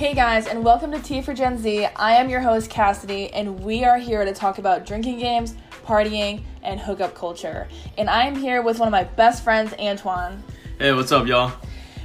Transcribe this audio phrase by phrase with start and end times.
[0.00, 1.84] Hey guys, and welcome to Tea for Gen Z.
[1.94, 6.42] I am your host, Cassidy, and we are here to talk about drinking games, partying,
[6.62, 7.68] and hookup culture.
[7.98, 10.42] And I am here with one of my best friends, Antoine.
[10.78, 11.52] Hey, what's up, y'all?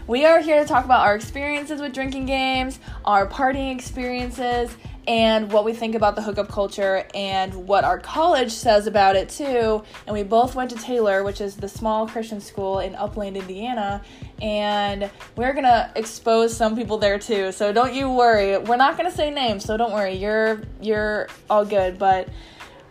[0.08, 4.76] We are here to talk about our experiences with drinking games, our partying experiences,
[5.08, 9.30] and what we think about the hookup culture and what our college says about it
[9.30, 9.84] too.
[10.08, 14.02] And we both went to Taylor, which is the small Christian school in Upland, Indiana,
[14.42, 17.52] and we're gonna expose some people there too.
[17.52, 18.58] So don't you worry.
[18.58, 20.16] We're not gonna say names, so don't worry.
[20.16, 22.30] You're you're all good, but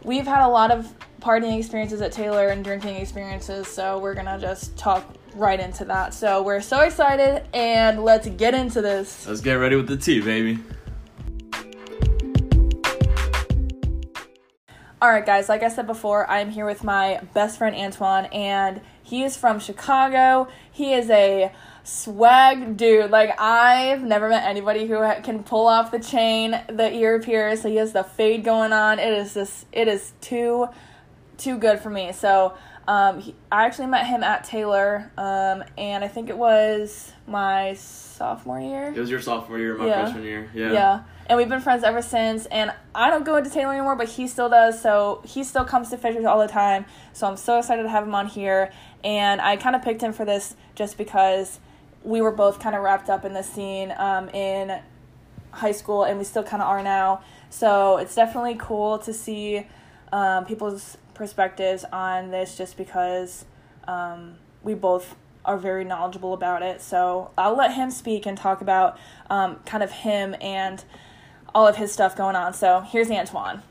[0.02, 4.38] we've had a lot of partying experiences at Taylor and drinking experiences, so we're gonna
[4.38, 5.04] just talk
[5.34, 6.14] right into that.
[6.14, 9.26] So we're so excited and let's get into this.
[9.26, 10.58] Let's get ready with the tea, baby.
[15.04, 18.80] All right, guys, like I said before, I'm here with my best friend Antoine, and
[19.02, 20.48] he is from Chicago.
[20.72, 23.10] He is a swag dude.
[23.10, 27.64] Like, I've never met anybody who can pull off the chain, the ear pierce.
[27.64, 28.98] He has the fade going on.
[28.98, 30.68] It is just, it is too,
[31.36, 32.12] too good for me.
[32.12, 32.54] So,
[32.88, 37.74] um, he, I actually met him at Taylor, um, and I think it was my
[38.14, 38.92] sophomore year.
[38.94, 40.02] It was your sophomore year, my Yeah.
[40.04, 40.50] freshman year.
[40.54, 40.72] Yeah.
[40.72, 41.00] Yeah.
[41.26, 42.46] And we've been friends ever since.
[42.46, 44.80] And I don't go into Taylor anymore, but he still does.
[44.80, 46.86] So he still comes to Fishers all the time.
[47.12, 48.72] So I'm so excited to have him on here.
[49.02, 51.58] And I kind of picked him for this just because
[52.02, 54.80] we were both kind of wrapped up in the scene um, in
[55.52, 57.22] high school, and we still kind of are now.
[57.48, 59.66] So it's definitely cool to see
[60.12, 63.44] um, people's perspectives on this just because
[63.86, 66.80] um, we both are very knowledgeable about it.
[66.80, 68.98] So I'll let him speak and talk about
[69.30, 70.82] um, kind of him and
[71.54, 72.54] all of his stuff going on.
[72.54, 73.62] So here's Antoine.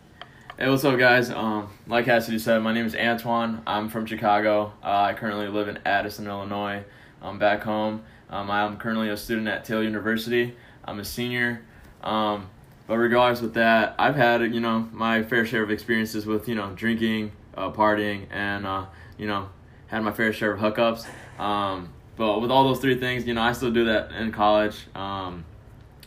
[0.58, 1.32] Hey, what's up, guys?
[1.32, 3.64] Um, like Cassidy said, my name is Antoine.
[3.66, 4.74] I'm from Chicago.
[4.84, 6.84] Uh, I currently live in Addison, Illinois.
[7.22, 8.04] I'm back home.
[8.30, 10.56] Um, I'm currently a student at Taylor University.
[10.86, 11.64] I'm a senior.
[12.04, 12.50] Um,
[12.86, 16.56] but regardless with that, I've had you know my fair share of experiences with you
[16.56, 18.86] know drinking, uh, partying, and uh,
[19.18, 19.50] you know
[19.88, 21.06] had my fair share of hookups.
[21.40, 24.76] Um, but with all those three things, you know, I still do that in college
[24.96, 25.46] um,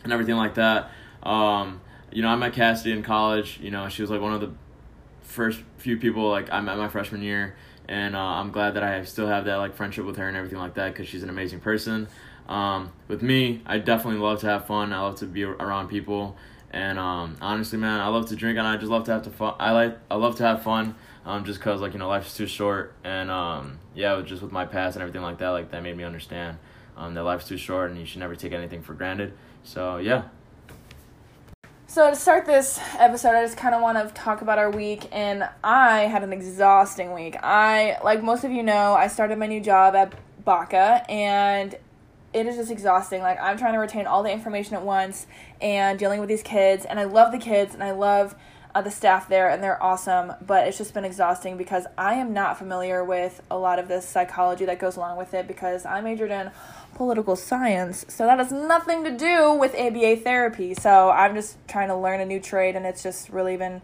[0.03, 0.91] and everything like that.
[1.23, 3.59] Um, you know, I met Cassidy in college.
[3.61, 4.51] You know, she was like one of the
[5.21, 7.55] first few people like I met my freshman year,
[7.87, 10.59] and uh, I'm glad that I still have that like friendship with her and everything
[10.59, 12.07] like that because she's an amazing person.
[12.47, 14.93] Um, with me, I definitely love to have fun.
[14.93, 16.37] I love to be around people,
[16.71, 19.29] and um, honestly, man, I love to drink and I just love to have to
[19.29, 19.55] fun.
[19.59, 20.95] I like I love to have fun.
[21.27, 24.65] Um, just cause like you know life's too short, and um, yeah, just with my
[24.65, 26.57] past and everything like that, like that made me understand
[26.95, 29.33] um, that life's too short and you should never take anything for granted.
[29.63, 30.23] So yeah,
[31.89, 35.07] So to start this episode, I just kind of want to talk about our week,
[35.13, 37.37] and I had an exhausting week.
[37.41, 40.13] I, like most of you know, I started my new job at
[40.43, 41.75] Baca, and
[42.33, 43.21] it is just exhausting.
[43.21, 45.27] Like I'm trying to retain all the information at once
[45.61, 48.35] and dealing with these kids, and I love the kids, and I love
[48.77, 50.33] uh, the staff there, and they're awesome.
[50.45, 54.07] But it's just been exhausting because I am not familiar with a lot of this
[54.07, 56.51] psychology that goes along with it because I majored in
[56.93, 60.75] political science, so that has nothing to do with ABA therapy.
[60.75, 63.81] So I'm just trying to learn a new trade, and it's just really been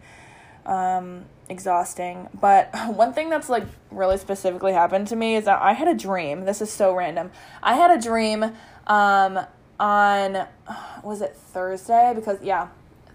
[0.64, 2.28] um, exhausting.
[2.40, 5.94] But one thing that's like really specifically happened to me is that I had a
[5.94, 6.44] dream.
[6.44, 7.32] This is so random.
[7.64, 8.44] I had a dream
[8.86, 9.40] um,
[9.80, 10.46] on
[11.02, 12.12] was it Thursday?
[12.14, 12.68] Because yeah,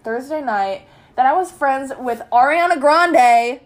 [0.04, 0.86] Thursday night
[1.20, 3.60] that I was friends with Ariana Grande.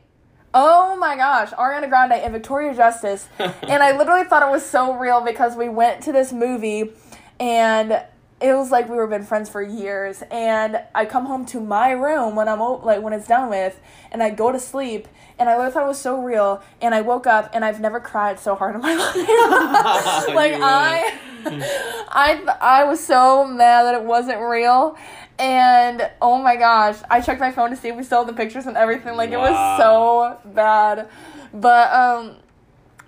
[0.53, 3.29] Oh my gosh, Ariana Grande and Victoria Justice.
[3.39, 6.91] and I literally thought it was so real because we went to this movie
[7.39, 7.93] and
[8.41, 11.93] it was like we were been friends for years and I come home to my
[11.93, 15.07] room when I'm like when it's done with and I go to sleep
[15.39, 18.01] and I literally thought it was so real and I woke up and I've never
[18.01, 18.95] cried so hard in my
[20.27, 20.29] life.
[20.35, 24.97] like You I I I was so mad that it wasn't real.
[25.39, 28.37] And oh my gosh, I checked my phone to see if we still had the
[28.37, 29.17] pictures and everything.
[29.17, 31.09] Like it was so bad.
[31.53, 32.37] But um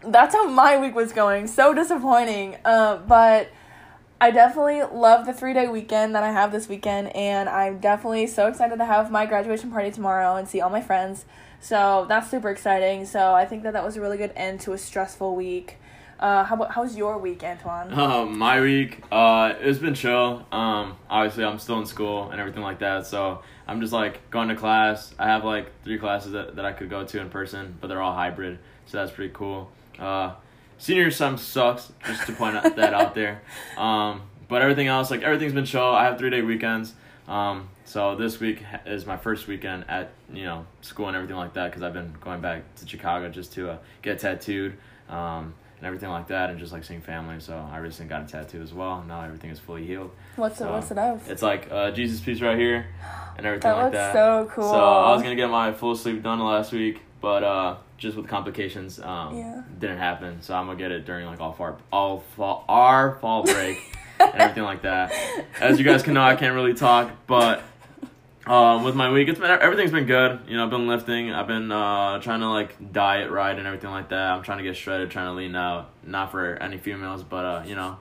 [0.02, 1.46] that's how my week was going.
[1.46, 2.56] So disappointing.
[2.64, 3.50] Uh, but
[4.20, 8.26] I definitely love the three day weekend that I have this weekend, and I'm definitely
[8.26, 11.24] so excited to have my graduation party tomorrow and see all my friends.
[11.60, 13.04] So that's super exciting.
[13.06, 15.78] So I think that that was a really good end to a stressful week.
[16.18, 17.92] Uh, how about how's your week, Antoine?
[17.92, 20.46] Um, my week, uh, it's been chill.
[20.50, 24.48] Um, obviously I'm still in school and everything like that, so I'm just like going
[24.48, 25.14] to class.
[25.18, 28.00] I have like three classes that, that I could go to in person, but they're
[28.00, 29.70] all hybrid, so that's pretty cool.
[29.98, 30.34] Uh,
[30.78, 33.42] senior sem sucks, just to point out that out there.
[33.76, 35.84] Um, but everything else, like everything's been chill.
[35.84, 36.94] I have three day weekends.
[37.28, 41.52] Um, so this week is my first weekend at you know school and everything like
[41.54, 44.78] that because I've been going back to Chicago just to uh, get tattooed.
[45.08, 47.38] Um, and everything like that, and just like seeing family.
[47.40, 49.04] So I recently got a tattoo as well.
[49.06, 50.10] Now everything is fully healed.
[50.36, 50.58] What's it?
[50.64, 51.28] So, What's it of?
[51.30, 52.86] It's like uh, Jesus piece right here,
[53.36, 54.12] and everything That like that.
[54.12, 54.70] so cool.
[54.70, 58.26] So I was gonna get my full sleeve done last week, but uh, just with
[58.28, 59.62] complications, um, Yeah.
[59.78, 60.40] didn't happen.
[60.42, 63.78] So I'm gonna get it during like all far all fall our fall break
[64.20, 65.12] and everything like that.
[65.60, 67.62] As you guys can know, I can't really talk, but
[68.46, 70.40] um, with my week, it's been everything's been good.
[70.46, 71.32] You know, I've been lifting.
[71.32, 74.30] I've been uh, trying to like diet right and everything like that.
[74.32, 75.90] I'm trying to get shredded, trying to lean out.
[76.04, 77.98] Not for any females, but uh, you know,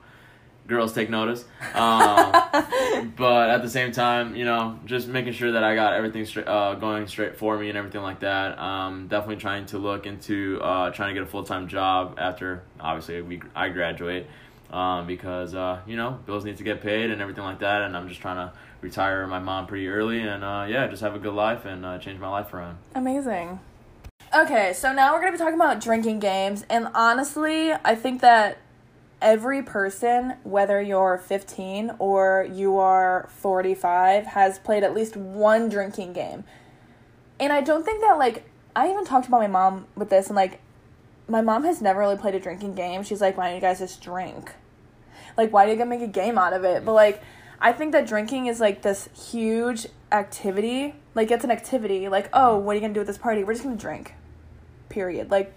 [0.68, 1.44] girls take notice.
[1.74, 6.24] Um, but at the same time, you know, just making sure that I got everything
[6.24, 8.58] straight, uh, going straight for me and everything like that.
[8.58, 12.62] Um, definitely trying to look into uh, trying to get a full time job after
[12.78, 14.26] obviously we I graduate.
[14.70, 17.96] Um, because uh, you know bills need to get paid and everything like that, and
[17.96, 21.18] I'm just trying to retire my mom pretty early and uh, yeah, just have a
[21.18, 22.78] good life and uh, change my life around.
[22.94, 23.60] Amazing.
[24.34, 26.64] Okay, so now we're to be talking about drinking games.
[26.68, 28.58] And honestly, I think that
[29.22, 36.12] every person, whether you're 15 or you are 45, has played at least one drinking
[36.12, 36.44] game.
[37.38, 40.36] And I don't think that, like, I even talked about my mom with this, and,
[40.36, 40.60] like,
[41.28, 43.02] my mom has never really played a drinking game.
[43.02, 44.52] She's like, why don't you guys just drink?
[45.36, 46.84] Like, why do you make a game out of it?
[46.84, 47.22] But, like,
[47.60, 50.94] I think that drinking is like this huge activity.
[51.14, 52.08] Like it's an activity.
[52.08, 53.44] Like, oh, what are you gonna do at this party?
[53.44, 54.14] We're just gonna drink.
[54.88, 55.30] Period.
[55.30, 55.54] Like,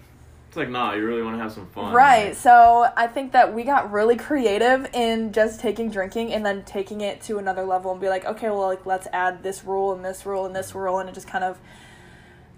[0.47, 2.35] It's like, nah, you really want to have some fun, right.
[2.35, 7.01] So I think that we got really creative in just taking drinking and then taking
[7.01, 10.03] it to another level and be like, okay, well, like let's add this rule and
[10.03, 11.59] this rule and this rule, and it just kind of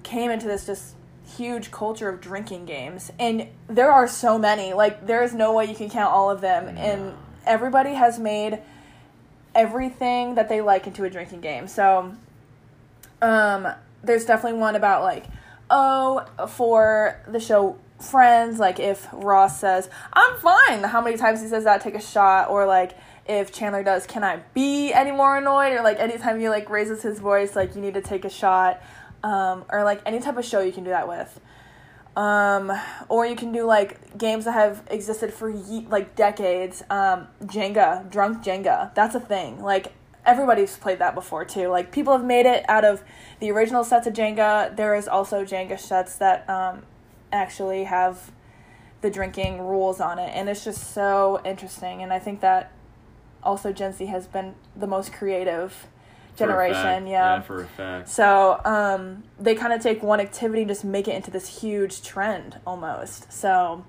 [0.03, 0.95] came into this just
[1.37, 3.11] huge culture of drinking games.
[3.19, 4.73] And there are so many.
[4.73, 6.67] Like, there is no way you can count all of them.
[6.77, 7.13] And
[7.45, 8.59] everybody has made
[9.53, 11.67] everything that they like into a drinking game.
[11.67, 12.13] So,
[13.21, 13.67] um,
[14.03, 15.25] there's definitely one about like,
[15.69, 21.47] oh, for the show Friends, like if Ross says, I'm fine, how many times he
[21.47, 22.97] says that, take a shot, or like
[23.27, 27.03] if Chandler does, can I be any more annoyed, or like anytime he like raises
[27.03, 28.81] his voice, like you need to take a shot,
[29.23, 31.39] um, or like any type of show you can do that with.
[32.15, 32.71] Um,
[33.07, 36.83] or you can do like games that have existed for ye- like decades.
[36.89, 39.61] Um, Jenga, drunk Jenga, that's a thing.
[39.61, 39.93] Like
[40.25, 41.67] everybody's played that before too.
[41.69, 43.03] Like people have made it out of
[43.39, 44.75] the original sets of Jenga.
[44.75, 46.83] There is also Jenga sets that um,
[47.31, 48.31] actually have
[49.01, 52.03] the drinking rules on it, and it's just so interesting.
[52.03, 52.71] And I think that
[53.41, 55.87] also Gen Z has been the most creative
[56.35, 57.07] generation.
[57.07, 57.35] Yeah.
[57.35, 58.09] yeah, for a fact.
[58.09, 62.01] So um, they kind of take one activity and just make it into this huge
[62.01, 63.31] trend almost.
[63.31, 63.85] So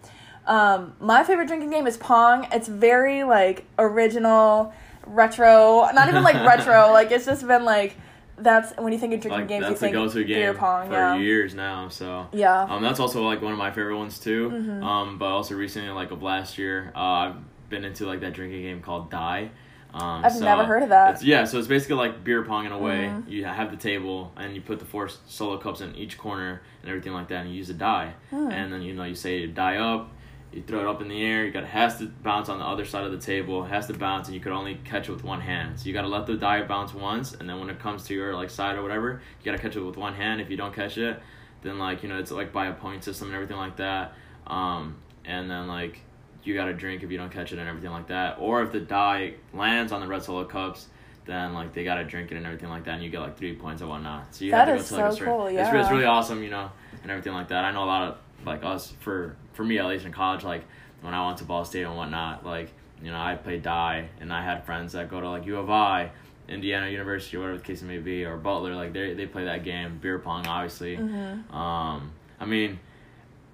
[0.47, 2.49] um, my favorite drinking game is Pong.
[2.53, 4.73] It's very like original,
[5.07, 5.89] retro.
[5.93, 6.73] Not even like retro.
[6.93, 7.97] Like it's just been like
[8.39, 10.89] that's when you think of drinking Like games, that's you a go-to game beer pong.
[10.89, 11.17] for yeah.
[11.17, 11.89] years now.
[11.89, 12.63] So Yeah.
[12.65, 14.51] Um, that's also like one of my favorite ones too.
[14.51, 14.83] Mhm.
[14.83, 17.37] Um, but also recently, like of last year, uh, I've
[17.69, 19.51] been into like that drinking game called Die.
[19.95, 21.23] Um, I've so never heard of that.
[21.23, 23.13] Yeah, so it's basically like beer pong in a way.
[23.13, 23.29] Mhm.
[23.29, 26.91] You have the table and you put the four solo cups in each corner and
[26.91, 28.15] everything like that, and you use a die.
[28.31, 28.51] Hmm.
[28.51, 30.11] And then you know you say you die up.
[30.53, 31.45] You throw it up in the air.
[31.45, 33.65] You got has to bounce on the other side of the table.
[33.65, 35.79] It has to bounce, and you could only catch it with one hand.
[35.79, 38.15] So you got to let the die bounce once, and then when it comes to
[38.15, 40.41] your like side or whatever, you got to catch it with one hand.
[40.41, 41.21] If you don't catch it,
[41.63, 44.13] then like you know it's like by a point system and everything like that.
[44.47, 46.01] Um, and then like
[46.45, 48.37] you got to drink if you don't catch it and everything like that.
[48.41, 50.87] Or if the die lands on the red solo cups,
[51.25, 53.37] then like they got to drink it and everything like that, and you get like
[53.37, 54.35] three points and whatnot.
[54.35, 55.27] So you That have to is go to like so a straight.
[55.29, 56.71] cool, It's, it's really awesome, you know,
[57.03, 57.65] and everything like that.
[57.65, 60.65] I know a lot of like us for for me at least in college, like
[61.01, 62.71] when I went to Ball State and whatnot, like
[63.03, 65.71] you know I played die, and I had friends that go to like U of
[65.71, 66.11] I.
[66.49, 69.63] Indiana University, or whatever the case may be, or Butler, like they they play that
[69.63, 70.97] game, beer pong, obviously.
[70.97, 71.51] Mhm.
[71.55, 72.81] Um, I mean,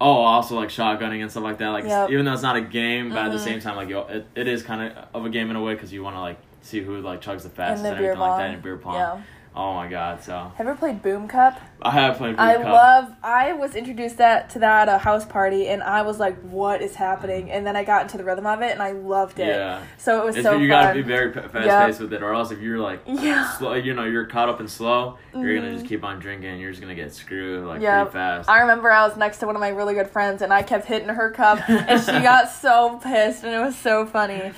[0.01, 1.69] oh, also like shotgunning and stuff like that.
[1.69, 2.09] Like Yep.
[2.11, 3.67] even though it's not a game, but at the same mm-hmm.
[3.67, 5.91] time, like yo, it, it is kind of of a game in a way because
[5.91, 8.53] you want to like see who like chugs the fastest and beer everything like that
[8.53, 8.95] in beer pong.
[8.95, 9.21] Yeah.
[9.55, 10.23] Oh my god!
[10.23, 11.59] So Have you ever played Boom Cup?
[11.81, 12.35] I have played.
[12.35, 12.65] Beer I Cup.
[12.65, 13.15] love.
[13.23, 16.81] I was introduced that to that at a house party, and I was like, "What
[16.81, 19.47] is happening?" And then I got into the rhythm of it, and I loved it.
[19.47, 19.81] Yeah.
[19.97, 20.83] So it was It's, so you fun.
[20.83, 21.87] gotta be very fast Yep.
[21.87, 23.49] paced with it, or else if you're like yeah.
[23.57, 25.89] slow, you know, you're caught up in slow, you're gonna just mm-hmm.
[25.89, 26.51] keep on drinking.
[26.51, 28.11] and You're just gonna get screwed like Yep.
[28.11, 28.49] pretty fast.
[28.49, 30.85] I remember I was next to one of my really good friends, and I kept
[30.85, 34.51] hitting her cup, and she got so pissed, and it was so funny.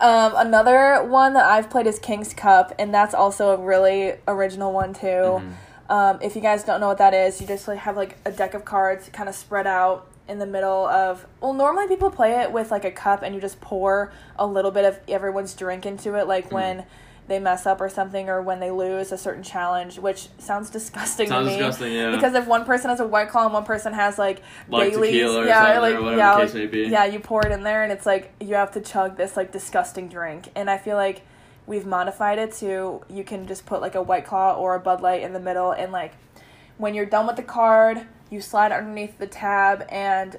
[0.00, 4.72] Um, another one that I've played is King's Cup, and that's also a really original
[4.72, 5.06] one too.
[5.42, 5.52] Mhm.
[5.90, 8.30] Um, if you guys don't know what that is, you just like have like a
[8.30, 11.26] deck of cards kind of spread out in the middle of.
[11.40, 14.70] Well, normally people play it with like a cup, and you just pour a little
[14.70, 16.84] bit of everyone's drink into it, like when
[17.28, 21.28] they mess up or something or when they lose a certain challenge, which sounds disgusting
[21.28, 21.58] Sounds to me.
[21.58, 22.10] disgusting, yeah.
[22.10, 25.14] Because if one person has a white claw and one person has like, Like Bailey's,
[25.14, 26.80] yeah, like whatever yeah, the case may be.
[26.88, 29.52] yeah, you pour it in there and it's like you have to chug this like
[29.52, 30.48] disgusting drink.
[30.56, 31.22] And I feel like
[31.66, 35.02] we've modified it to you can just put like a white claw or a Bud
[35.02, 36.14] Light in the middle and like
[36.78, 40.38] when you're done with the card, you slide underneath the tab and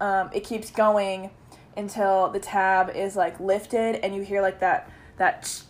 [0.00, 1.30] um, it keeps going
[1.76, 5.62] until the tab is like lifted and you hear like that that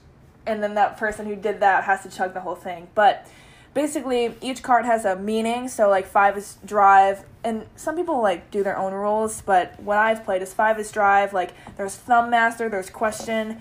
[0.47, 2.89] and then that person who did that has to chug the whole thing.
[2.95, 3.27] But
[3.75, 8.51] basically each card has a meaning, so like 5 is drive and some people like
[8.51, 12.31] do their own rules, but what I've played is 5 is drive, like there's thumb
[12.31, 13.61] master, there's question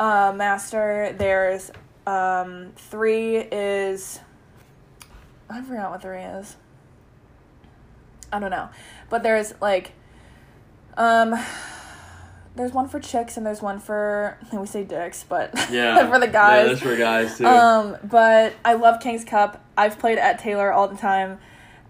[0.00, 1.70] uh, master, there's
[2.06, 4.20] um, 3 is
[5.48, 6.56] I forgot what 3 is.
[8.32, 8.70] I don't know.
[9.10, 9.92] But there's like
[10.96, 11.34] um
[12.54, 16.10] there's one for chicks and there's one for we say dicks, but Yeah.
[16.10, 16.62] for the guys.
[16.66, 17.46] Yeah, that's for guys too.
[17.46, 19.64] um, but I love King's Cup.
[19.76, 21.38] I've played at Taylor all the time.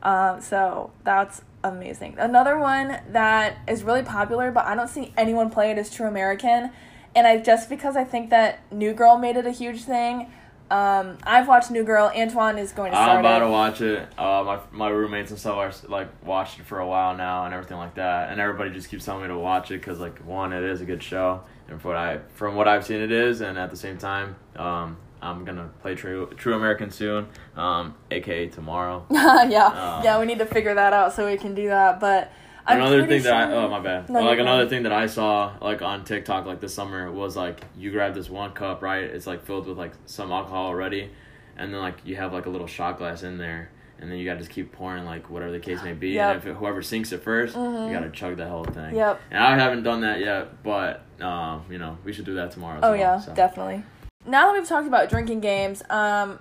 [0.02, 2.16] Um, so that's amazing.
[2.19, 6.07] Another one that is really popular, but I don't see anyone play it is True
[6.09, 6.71] American.
[7.14, 10.33] And I just because I think that New Girl made it a huge thing.
[10.73, 12.11] Um, I've watched New Girl.
[12.17, 13.45] Antoine is going to start I'm about it.
[13.45, 14.09] to watch it.
[14.19, 17.52] Uh, my my roommates and stuff are like watched it for a while now and
[17.52, 18.31] everything like that.
[18.31, 20.85] And everybody just keeps telling me to watch it because like one, it is a
[20.85, 23.41] good show, and from what I from what I've seen, it is.
[23.43, 28.49] And at the same time, um, I'm gonna play True True American soon, um, aka
[28.49, 29.05] tomorrow.
[29.11, 29.67] yeah,
[29.99, 32.00] Um, yeah, we need to figure that out so we can do that.
[32.00, 32.33] But
[32.66, 35.52] I'm another thing that I oh my bad No, like another thing that I saw
[35.61, 39.26] like on TikTok like this summer was like you grab this one cup right it's
[39.26, 41.11] like filled with like some alcohol already
[41.57, 44.25] and then like you have like a little shot glass in there and then you
[44.25, 46.28] gotta just keep pouring like whatever the case may be Yep.
[46.35, 47.87] and if it, whoever sinks it 1st Mhm.
[47.88, 49.21] you gotta chug the whole thing Yep.
[49.31, 52.78] and I haven't done that yet but um you know we should do that tomorrow
[52.83, 53.35] Oh well, yeah, so.
[53.35, 53.83] definitely.
[54.25, 56.38] Now that we've talked about drinking games, um,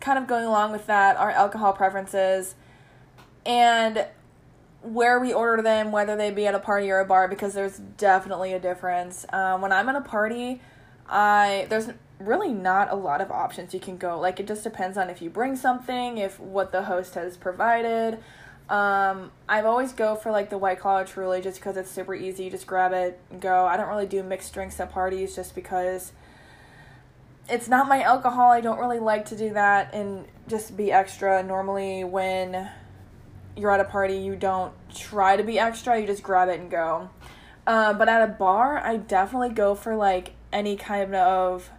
[0.00, 2.54] kind of going along with that, our alcohol preferences,
[3.44, 4.06] and
[4.84, 7.78] where we order them, whether they be at a party or a bar, because there's
[7.78, 9.26] definitely a difference.
[9.32, 10.60] Um, when I'm at a party,
[11.08, 11.88] I there's
[12.18, 14.20] really not a lot of options you can go.
[14.20, 18.18] Like it just depends on if you bring something, if what the host has provided.
[18.68, 22.44] Um, I've always go for like the White Claw Truly just because it's super easy.
[22.44, 23.66] You just grab it and go.
[23.66, 26.12] I don't really do mixed drinks at parties just because
[27.48, 28.50] it's not my alcohol.
[28.50, 31.42] I don't really like to do that and just be extra.
[31.42, 32.70] Normally, when
[33.56, 36.70] you're at a party, you don't try to be extra, you just grab it and
[36.70, 37.10] go.
[37.66, 41.70] Uh, but at a bar, I definitely go for like any kind of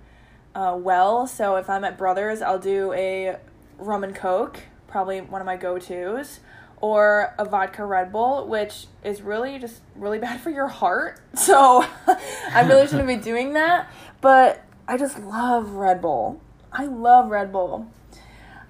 [0.56, 1.28] uh, well.
[1.28, 3.38] So if I'm at Brothers, I'll do a
[3.78, 6.40] rum and coke, probably one of my go tos,
[6.82, 11.20] or a vodka Red Bull, which is really just really bad for your heart.
[11.36, 13.92] So I really shouldn't be doing that.
[14.22, 16.42] But I just love Red Bull.
[16.72, 17.88] I love Red Bull.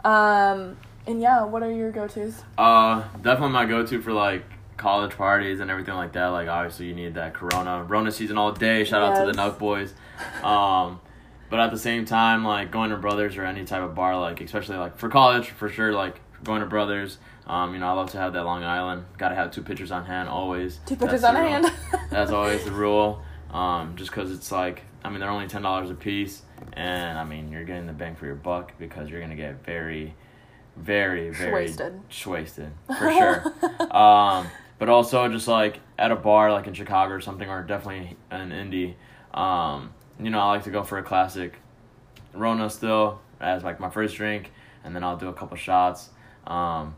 [0.04, 2.44] Um, and yeah, what are your go tos?
[2.58, 4.44] Uh, definitely my go-to for like
[4.78, 6.28] college parties and everything like that.
[6.28, 8.84] Like obviously you need that Corona, Rona season all day.
[8.84, 9.54] Shout out to the Yes.
[9.54, 9.94] Nuck boys.
[10.44, 11.00] Um,
[11.50, 14.42] but at the same time, like going to Brothers or any type of bar, like
[14.42, 17.18] especially like for college for sure, like going to Brothers.
[17.48, 19.06] Um, you know I love to have that Long Island.
[19.18, 20.80] Got to have two pitchers on hand always.
[20.86, 21.72] Two pictures That's on hand.
[22.10, 23.22] That's always the rule.
[23.52, 26.42] Um, just because it's like, I mean, they're only ten dollars a piece,
[26.74, 30.14] and I mean, you're getting the bang for your buck because you're gonna get very,
[30.78, 31.68] very, very
[32.10, 33.92] shwasted, for sure.
[33.96, 38.16] um, but also just like at a bar, like in Chicago or something, or definitely
[38.32, 38.96] in Indy
[39.34, 41.56] Um, you know, I like to go for a classic
[42.34, 44.52] Rona still as like my first drink,
[44.84, 46.10] and then I'll do a couple shots.
[46.48, 46.96] Um,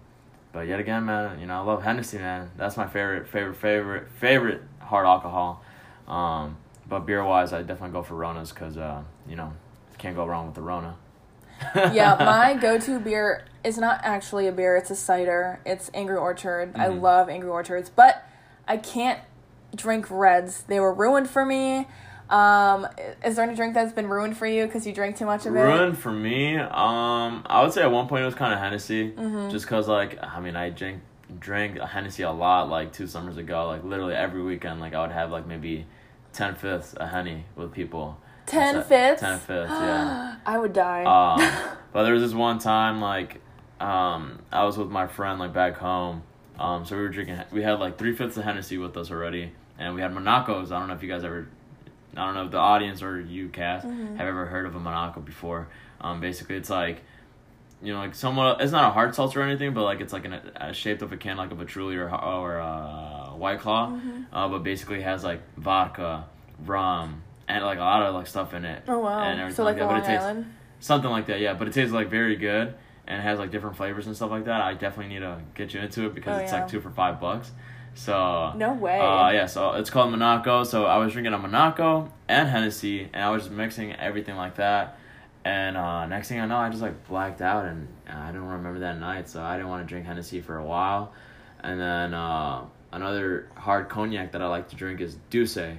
[0.52, 2.52] but yet again, man, you know, I love Hennessy, man.
[2.58, 5.64] That's my favorite, favorite, favorite, favorite hard alcohol.
[6.08, 6.58] Um,
[6.88, 9.54] but beer wise, I definitely go for Ronas because, uh, you know,
[9.92, 10.96] it can't go wrong with the Rona.
[11.76, 15.60] yeah, my go-to beer is not actually a beer; it's a cider.
[15.66, 16.72] It's Angry Orchard.
[16.76, 17.02] I Mhm.
[17.02, 18.24] love Angry Orchards, but
[18.68, 19.20] I can't
[19.76, 20.64] drink reds.
[20.64, 21.88] They were ruined for me.
[22.30, 22.88] Um,
[23.24, 25.56] is there any drink that's been ruined for you because you drank too much of
[25.56, 25.60] it?
[25.60, 26.58] Ruined for me.
[26.58, 29.50] Um, I would say at one point it was kind of Hennessy, Mhm.
[29.50, 31.02] just cause like I mean I drink
[31.40, 33.68] drank Hennessy a lot like two summers ago.
[33.68, 35.86] Like literally every weekend, like I would have like maybe
[36.34, 38.18] ten fifths a henny with people.
[38.48, 39.22] Ten fifths.
[39.22, 40.36] Ten fifths, yeah.
[40.46, 41.04] I would die.
[41.04, 43.42] Um, but there was this one time like
[43.80, 46.24] um I was with my friend like back home.
[46.58, 47.40] Um, so we were drinking.
[47.52, 50.72] We had like three fifths of Hennessy with us already, and we had Monacos.
[50.72, 51.48] I don't know if you guys ever.
[52.16, 54.18] I don't know if the audience or you, Cass, Mhm.
[54.18, 55.68] have ever heard of a Monaco before.
[56.02, 57.04] Um, basically, it's like,
[57.84, 58.60] you know, like somewhat.
[58.60, 61.12] It's not a hard seltzer or anything, but like it's like an, a shaped of
[61.14, 63.90] a can, like of a Truly or or uh, White Claw.
[63.92, 64.26] Mhm.
[64.34, 66.26] Uh, but basically has like vodka,
[66.66, 68.84] rum, and like a lot of like stuff in it.
[68.88, 69.20] Oh wow.
[69.24, 69.86] And everything so like, that.
[69.86, 70.54] Long But it tastes Island.
[70.80, 71.54] something like that, yeah.
[71.54, 72.76] But it tastes like very good
[73.08, 74.62] and it has like different flavors and stuff like that.
[74.62, 76.60] I definitely need to get you into it because Oh, it's yeah.
[76.62, 77.52] like two for five bucks.
[77.96, 79.00] So No way.
[79.00, 80.64] uh, yeah, so it's called Monaco.
[80.64, 84.56] So I was drinking a Monaco and Hennessy, and I was just mixing everything like
[84.58, 85.00] that.
[85.46, 88.80] And uh, next thing I know, I just like blacked out, and I didn't remember
[88.82, 89.30] that night.
[89.30, 91.14] So I didn't want to drink Hennessy for a while.
[91.62, 95.78] And then uh, another hard cognac that I like to drink is D'Ussé,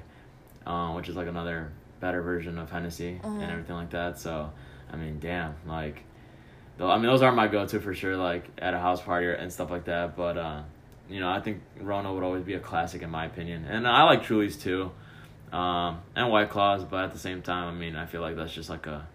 [0.68, 4.18] uh, which is like another better version of Hennessy and everything like that.
[4.20, 4.52] So
[4.92, 6.04] I mean, damn, like,
[6.76, 9.32] though I mean, those aren't my go-to for sure, like at a house party or,
[9.32, 10.14] and stuff like that.
[10.14, 10.62] But uh,
[11.08, 14.04] you know, I think Rona would always be a classic in my opinion, and I
[14.04, 14.92] like Truly's too,
[15.52, 16.84] um, and White Claws.
[16.84, 19.08] But at the same time, I mean, I feel like that's just like a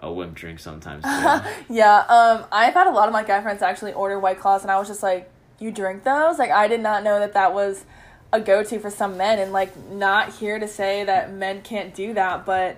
[0.00, 1.48] a whim drink sometimes too.
[1.74, 4.72] yeah, um, I've had a lot of my guy friends actually order White Claws, and
[4.72, 7.84] I was just like, "You drink those?" Like, I did not know that that was
[8.34, 12.12] a go-to for some men, and like, not here to say that men can't do
[12.14, 12.76] that, but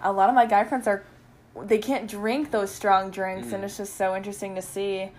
[0.00, 1.02] a lot of my guy friends are,
[1.60, 3.66] they can't drink those strong drinks, and Mm.
[3.66, 5.10] it's just so interesting to see.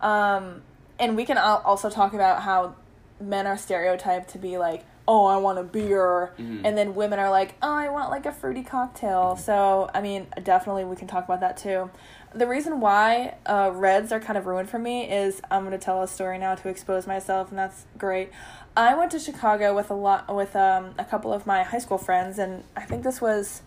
[0.00, 0.62] Um,
[0.98, 2.74] and we can also talk about how
[3.20, 6.60] men are stereotyped to be like, "Oh, I want a beer," Mhm.
[6.64, 10.28] and then women are like, "Oh, I want like a fruity cocktail." So, I mean,
[10.42, 11.90] definitely we can talk about that too.
[12.34, 16.02] The reason why uh, reds are kind of ruined for me is I'm gonna tell
[16.02, 18.30] a story now to expose myself, and that's great.
[18.76, 21.98] I went to Chicago with a lot with um, a couple of my high school
[21.98, 23.62] friends, and I think this was.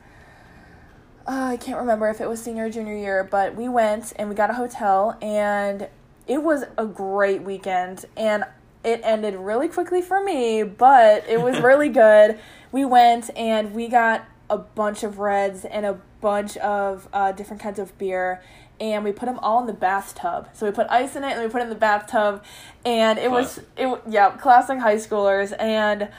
[1.28, 4.30] Uh, I can't remember if it was senior or junior year, but we went and
[4.30, 5.88] we got a hotel, and
[6.28, 8.06] it was a great weekend.
[8.18, 8.46] And
[8.84, 12.40] it ended really quickly for me, but it was really good.
[12.72, 17.62] We went and we got a bunch of reds and a bunch of uh, different
[17.62, 18.42] kinds of beer,
[18.80, 20.50] and we put them all in the bathtub.
[20.54, 22.44] So we put ice in it and we put it in the bathtub,
[22.86, 26.10] and it was it yeah classic high schoolers and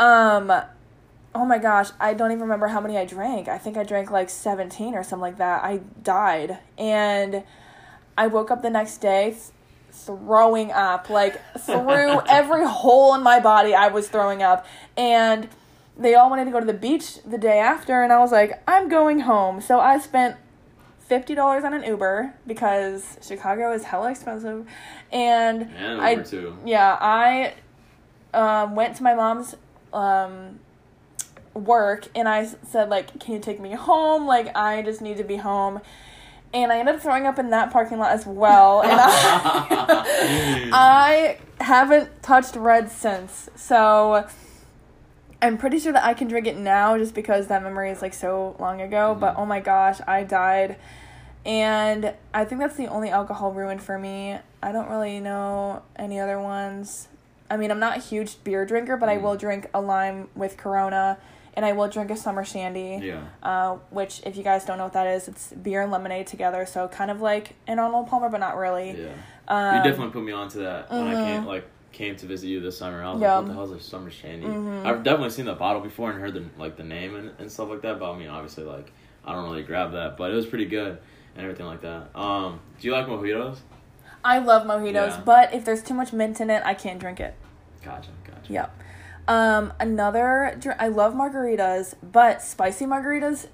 [0.00, 0.52] um
[1.34, 3.48] oh my gosh I don't even remember how many I drank.
[3.48, 5.64] I think I drank like seventeen or something like that.
[5.64, 7.44] I died and
[8.16, 9.36] I woke up the next day
[9.90, 15.48] throwing up like through every hole in my body I was throwing up and
[15.96, 18.62] they all wanted to go to the beach the day after and I was like
[18.66, 20.36] I'm going home so I spent
[21.18, 24.66] fifty dollars on an Uber because Chicago is hella expensive.
[25.12, 26.56] And and I- too.
[26.64, 27.54] yeah I
[28.32, 29.54] um, went to my mom's
[29.92, 30.58] um,
[31.54, 34.26] work and I said like can you take me home?
[34.26, 35.80] Like I just need to be home.
[36.52, 38.82] And I ended up throwing up in that parking lot as well.
[38.82, 43.48] And I, I haven't touched red since.
[43.56, 44.24] So
[45.42, 48.14] I'm pretty sure that I can drink it now just because that memory is like
[48.14, 49.16] so long ago.
[49.18, 49.40] But Mhm.
[49.40, 50.76] oh my gosh I died
[51.46, 56.18] and I think that's the only alcohol ruined for me I don't really know any
[56.18, 57.08] other ones
[57.50, 59.22] I mean I'm not a huge beer drinker but I Mm.
[59.22, 61.18] will drink a lime with Corona
[61.56, 63.22] and I will drink a summer shandy yeah.
[63.42, 66.66] uh, which if you guys don't know what that is, it's beer and lemonade together.
[66.66, 68.90] So kind of like an Arnold Palmer, but not really.
[69.00, 69.12] Yeah.
[69.46, 72.58] Um, you definitely put me onto that when I came like came to visit you
[72.60, 73.04] this summer.
[73.04, 73.34] I was Yeah.
[73.36, 74.48] like, what the hell is a summer shandy?
[74.48, 74.84] Mhm.
[74.84, 77.68] I've definitely seen the bottle before and heard the like the name and, and stuff
[77.68, 78.90] like that, but I mean obviously like
[79.24, 80.16] I don't really grab that.
[80.16, 80.98] But it was pretty good
[81.34, 82.08] and everything like that.
[82.14, 83.58] Um do you like mojitos?
[84.24, 85.20] I love mojitos, Yeah.
[85.24, 87.34] but if there's too much mint in it, I can't drink it.
[87.84, 88.52] Gotcha, gotcha.
[88.52, 88.80] Yep.
[89.28, 90.80] Um, another drink.
[90.80, 93.46] I love margaritas, but spicy margaritas,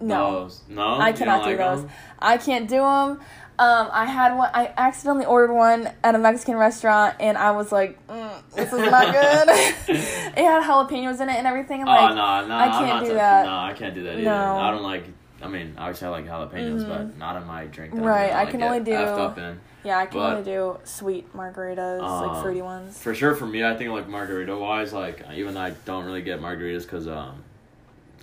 [0.00, 0.32] no.
[0.42, 0.62] Those.
[0.68, 0.98] No.
[1.00, 1.82] I cannot do like those.
[1.82, 1.90] them?
[2.18, 3.20] I can't do them.
[3.58, 4.50] Um, I had one.
[4.54, 8.78] I accidentally ordered one at a Mexican restaurant, and I was like, mm, "This is
[8.90, 9.48] not good."
[9.96, 11.82] it had jalapenos in it and everything.
[11.82, 13.44] I'm Oh like, no, no, I can't do that.
[13.46, 14.22] No, I can't do that either.
[14.22, 14.58] No.
[14.58, 15.04] I don't like.
[15.40, 16.88] I mean, obviously I like jalapenos, Mhm.
[16.88, 17.94] but not in my drink.
[17.94, 19.60] That Right, I'm I can only do- up in.
[19.84, 23.00] yeah, I can but- only do sweet margaritas, like Um, fruity ones.
[23.00, 26.22] For sure, for me, I think like margarita wise, like even though I don't really
[26.22, 27.44] get margaritas because um,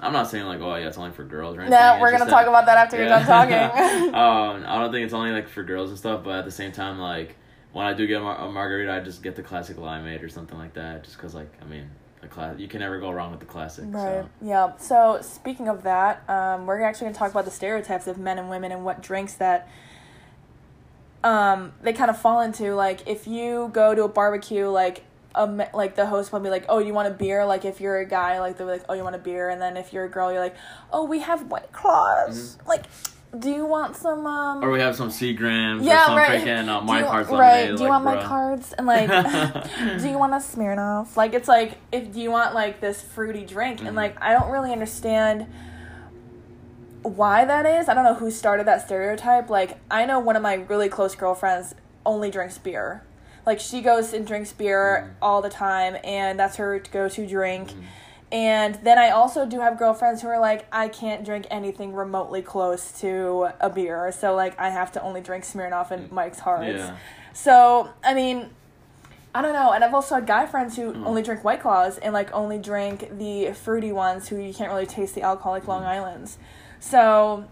[0.01, 1.69] I'm not saying like oh yeah, it's only for girls Right?
[1.69, 3.54] No, we're gonna that- talk about that after you're done talking.
[4.13, 6.73] um, I don't think it's only like for girls and stuff, but at the same
[6.73, 7.38] time, like
[7.71, 10.28] when I do get a, mar- a margarita, I just get the classic limeade or
[10.30, 11.89] something like that, just because like I mean,
[12.26, 13.86] the class you can never go wrong with the classic.
[13.88, 14.24] Right.
[14.24, 14.30] So.
[14.42, 14.78] Yeah.
[14.78, 18.50] So speaking of that, um, we're actually gonna talk about the stereotypes of men and
[18.50, 19.70] women and what drinks that
[21.24, 22.76] um, they kind of fall into.
[22.76, 26.66] Like if you go to a barbecue, like a, like the host will be like,
[26.70, 28.94] "Oh, you want a beer?" Like if you're a guy, like they'll be like, "Oh,
[28.94, 30.56] you want a beer?" And then if you're a girl, you're like,
[30.92, 32.84] "Oh, we have White Claws." Like,
[33.39, 34.26] do you want some?
[34.26, 36.41] Um, Or we have some Seagrams Yeah, or some right.
[36.41, 37.65] freaking uh, do my you, cards right?
[37.67, 38.74] Do you like, want my cards?
[38.74, 39.08] And like,
[40.02, 41.15] do you want a Smirnoff?
[41.15, 43.80] Like, it's like if do you want like this fruity drink?
[43.82, 43.88] Mhm.
[43.88, 45.48] And like, I don't really understand
[47.04, 47.88] why that is.
[47.88, 49.50] I don't know who started that stereotype.
[49.50, 53.04] Like, I know one of my really close girlfriends only drinks beer.
[53.45, 55.13] Like, she goes and drinks beer Mhm.
[55.21, 57.69] all the time, and that's her go-to drink.
[57.71, 57.84] Mhm.
[58.32, 62.42] And then I also do have girlfriends who are like, I can't drink anything remotely
[62.42, 64.12] close to a beer.
[64.12, 66.80] So, like, I have to only drink Smirnoff and Mike's Hards.
[66.80, 66.98] Yeah.
[67.34, 68.50] So, I mean,
[69.34, 69.72] I don't know.
[69.74, 71.06] And I've also had guy friends who Mm.
[71.06, 74.86] only drink White Claws and, like, only drink the fruity ones who you can't really
[74.88, 75.88] taste the alcoholic Long Mm.
[75.88, 76.38] Islands.
[76.80, 77.46] So,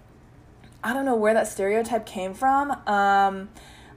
[0.83, 2.71] I don't know where that stereotype came from.
[2.87, 3.49] Um,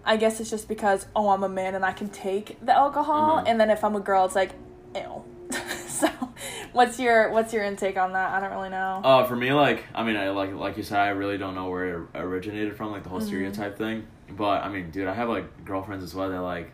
[0.05, 3.39] I guess it's just because, oh, I'm a man and I can take the alcohol.
[3.39, 3.45] Mhm.
[3.49, 4.53] And then if I'm a girl, it's like,
[4.95, 5.25] ew.
[6.01, 6.09] so,
[6.73, 8.31] what's your what's your intake on that?
[8.31, 9.01] I don't really know.
[9.05, 11.69] Uh, for me, like, I mean, I like, like you said, I really don't know
[11.69, 13.27] where it originated from, like the whole Mhm.
[13.27, 14.07] stereotype thing.
[14.31, 16.73] But I mean, dude, I have like girlfriends as well that like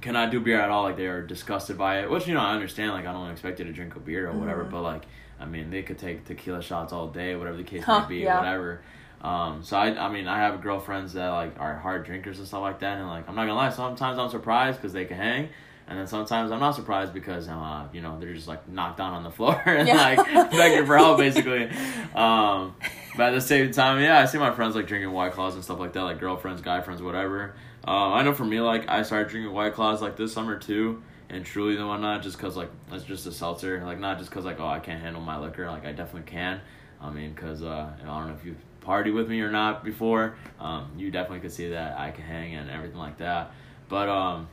[0.00, 0.82] cannot do beer at all.
[0.82, 2.92] Like they are disgusted by it, which you know I understand.
[2.92, 4.70] Like I don't expect you to drink a beer or whatever, Mhm.
[4.70, 5.02] but like,
[5.40, 8.16] I mean, they could take tequila shots all day, whatever the case Huh, may be,
[8.24, 8.36] yeah.
[8.38, 8.80] whatever.
[9.22, 12.60] Um, so I, I mean, I have girlfriends that like are hard drinkers and stuff
[12.60, 15.48] like that, and like I'm not gonna lie, sometimes I'm surprised because they can hang.
[15.86, 19.12] And then sometimes I'm not surprised because uh, you know they're just like knocked down
[19.12, 19.96] on the floor and Yeah.
[20.16, 21.68] like begging for help basically.
[22.14, 22.74] Um,
[23.16, 25.62] but at the same time, yeah, I see my friends like drinking white claws and
[25.62, 27.54] stuff like that, like girlfriends, guy friends, whatever.
[27.86, 31.02] Uh, I know for me, like I started drinking white claws like this summer too,
[31.28, 34.44] and truly and whatnot, just cause like it's just a seltzer, like not just cause
[34.46, 36.60] like oh I can't handle my liquor, like I definitely can.
[37.00, 40.36] I mean, cause uh, I don't know if you've party with me or not before,
[40.60, 43.52] um, you definitely could see that I can hang and everything like that.
[43.88, 44.48] But um,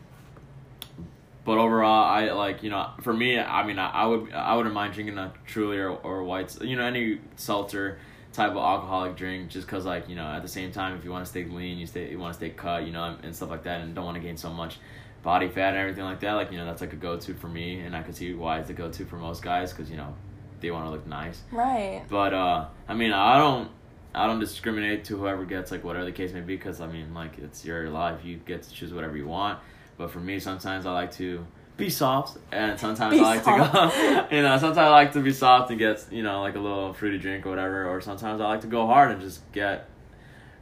[1.44, 4.76] but overall, I like you know for me, I mean I, I would I wouldn't
[4.76, 8.00] mind drinking a Truly or or whites, you know any seltzer
[8.34, 11.12] type of alcoholic drink just because like you know at the same time if you
[11.12, 13.50] want to stay lean you stay you want to stay cut you know and stuff
[13.50, 14.78] like that and don't want to gain so much
[15.22, 17.82] body fat and everything like that like you know that's like a go-to for me
[17.82, 20.16] and i could see why it's a go-to for most guys because you know
[20.62, 21.42] they want to look nice.
[21.52, 22.04] Right.
[22.10, 23.70] but uh i mean i don't
[24.16, 27.14] i don't discriminate to whoever gets like whatever the case may be because i mean
[27.14, 28.24] like it's your life.
[28.24, 29.60] You get to choose whatever you want
[30.02, 31.46] but for me sometimes i like to
[31.78, 35.22] be soft and sometimes Be i like to go you know sometimes i like to
[35.22, 38.42] be soft and get you know like a little fruity drink or whatever or sometimes
[38.42, 39.90] i like to go hard and just get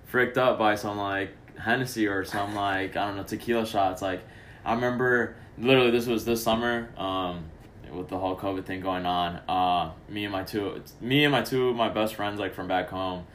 [0.09, 4.01] freaked up by some like Hennessy or some like I don't know tequila shots.
[4.01, 4.21] Like
[4.65, 7.45] I remember literally this was this summer um,
[7.91, 9.35] with the whole COVID thing going on.
[9.47, 12.67] Uh, me and my two me and my two of my best friends like from
[12.67, 13.25] back home.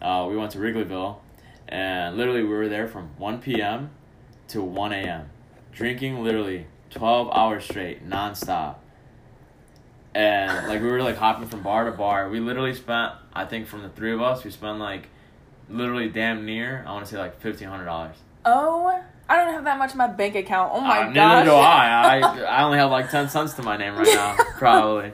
[0.00, 1.18] Uh, we went to Wrigleyville
[1.68, 3.90] and literally we were there from 1 p.m.
[4.48, 5.30] to 1 a.m.
[5.72, 8.76] drinking literally 12 hours straight nonstop.
[10.14, 12.28] And like we were like hopping from bar to bar.
[12.28, 15.08] We literally spent I think from the three of us we spent like
[15.70, 18.16] literally damn near I want to say like fifteen hundred dollars.
[18.44, 20.72] Oh, I don't have that much in my bank account.
[20.74, 21.14] Oh my uh, gosh.
[21.14, 22.20] Neither do I.
[22.22, 25.12] I I only have like ten cents to my name right now, probably.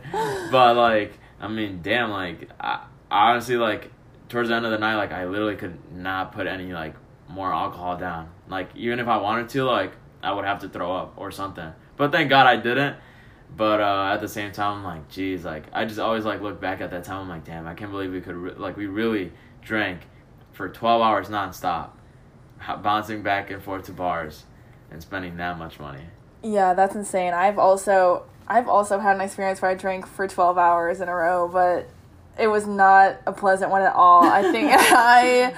[0.51, 3.93] But like, I mean, damn, like, I, I honestly like
[4.29, 6.95] towards the end of the night, like, I literally could not put any like
[7.29, 8.31] more alcohol down.
[8.49, 11.73] Like, even if I wanted to, like, I would have to throw up or something.
[11.97, 12.97] But thank God I didn't.
[13.57, 16.61] But uh, at the same time, I'm like, geez, like, I just always like look
[16.61, 17.23] back at that time.
[17.23, 20.03] I'm like, damn, I can't believe we could re- like we really drank
[20.53, 21.91] for twelve hours nonstop,
[22.83, 24.45] bouncing back and forth to bars
[24.91, 26.05] and spending that much money.
[26.43, 27.35] Yeah, that's insane.
[27.35, 31.15] I've also I've also had an experience where I drank for 12 hours in a
[31.15, 31.89] row, but
[32.39, 34.25] it was not a pleasant one at all.
[34.25, 35.55] I think I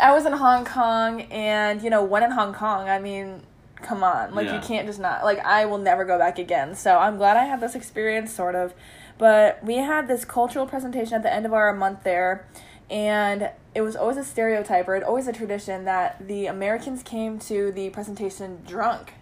[0.00, 3.42] I was in Hong Kong and you know, when in Hong Kong, I mean,
[3.82, 4.34] come on.
[4.34, 4.56] Like Yeah.
[4.56, 6.74] you can't just not like I will never go back again.
[6.74, 8.74] So I'm glad I had this experience sort of.
[9.18, 12.46] But we had this cultural presentation at the end of our month there
[12.90, 17.38] and it was always a stereotype or it always a tradition that the Americans came
[17.40, 19.12] to the presentation drunk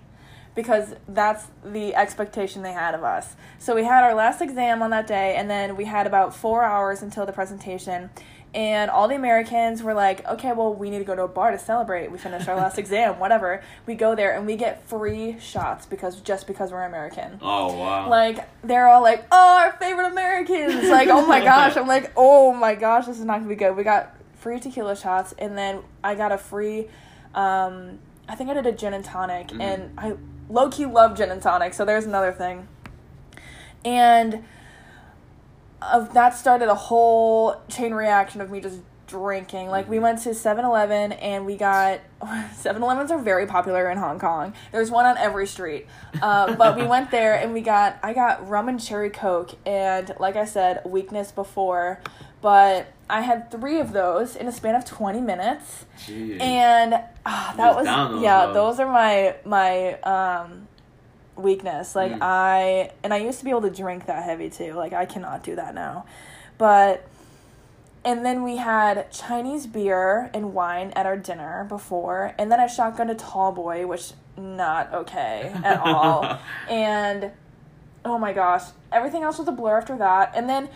[0.55, 3.37] because that's the expectation they had of us.
[3.59, 6.65] So we had our last exam on that day, and then we had about four
[6.65, 8.09] hours until the presentation.
[8.57, 11.51] And all the Americans were like, okay, well, we need to go to a bar
[11.51, 12.11] to celebrate.
[12.11, 13.63] We finished our last exam, whatever.
[13.85, 17.39] We go there and we get free shots because just because we're American.
[17.43, 18.09] Oh wow!
[18.09, 22.55] Like they're all like, "Oh, our favorite Americans!" Like, "Oh my gosh!" I'm like, "Oh
[22.55, 25.83] my gosh, this is not gonna be good." We got free tequila shots, and then
[26.03, 26.89] I got a free.
[27.35, 29.61] Um, I think I did a gin and tonic, Mhm.
[29.61, 30.15] and I
[30.49, 31.75] low key love gin and tonic.
[31.75, 32.69] So there's another thing,
[33.85, 34.45] and
[35.83, 39.69] of that started a whole chain reaction of me just drinking.
[39.69, 44.55] Like we went to 7-Eleven and we got 7-Elevens are very popular in Hong Kong.
[44.73, 45.87] There's one on every street.
[46.21, 50.13] Uh, but we went there and we got I got rum and cherry coke and
[50.19, 52.01] like I said, weakness before,
[52.41, 55.87] but I had 3 of those in a span of 20 minutes.
[56.07, 56.41] Jeez.
[56.41, 60.66] And ah, that was yeah, those are my my um
[61.37, 61.95] weakness.
[61.95, 62.19] Like Mm.
[62.23, 64.73] I and I used to be able to drink that heavy too.
[64.75, 66.07] Like I cannot do that now.
[66.59, 67.07] But
[68.05, 72.67] and then we had Chinese beer and wine at our dinner before, and then I
[72.67, 76.39] shotgunned a tall boy, which not okay at all.
[76.69, 77.33] and
[78.05, 80.33] oh my gosh, everything else was a blur after that.
[80.37, 80.69] And then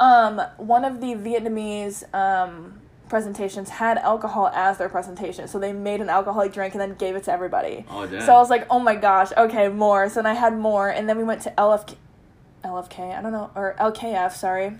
[0.00, 5.48] um, one of the Vietnamese um, presentations had alcohol as their presentation.
[5.48, 7.84] So they made an alcoholic drink and then gave it to everybody.
[7.90, 8.22] Oh, damn.
[8.22, 10.08] So I was like, oh my gosh, okay, more.
[10.08, 10.88] So then I had more.
[10.88, 11.96] And then we went to LFK,
[12.64, 14.72] LFK, I don't know, or LKF, sorry.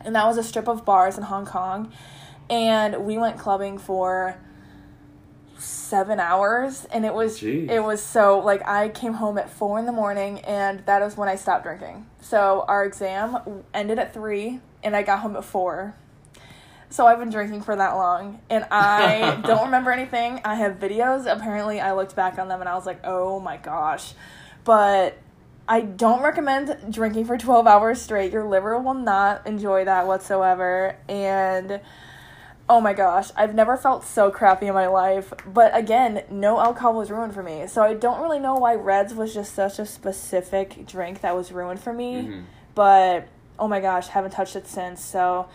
[0.00, 1.92] And that was a strip of bars in Hong Kong.
[2.48, 4.38] And we went clubbing for
[5.58, 7.68] seven hours and it was Jeez.
[7.68, 11.16] it was so like i came home at four in the morning and that is
[11.16, 15.44] when i stopped drinking so our exam ended at three and i got home at
[15.44, 15.96] four
[16.90, 21.30] so i've been drinking for that long and i don't remember anything i have videos
[21.30, 24.14] apparently i looked back on them and i was like oh my gosh
[24.64, 25.18] but
[25.68, 30.96] i don't recommend drinking for 12 hours straight your liver will not enjoy that whatsoever
[31.08, 31.80] and
[32.70, 35.32] Oh my gosh, I've never felt so crappy in my life.
[35.46, 37.66] But again, no alcohol was ruined for me.
[37.66, 41.50] So I don't really know why Reds was just such a specific drink that was
[41.50, 42.14] ruined for me.
[42.24, 42.44] Mhm.
[42.74, 43.26] But
[43.58, 45.02] oh my gosh, haven't touched it since.
[45.02, 45.48] So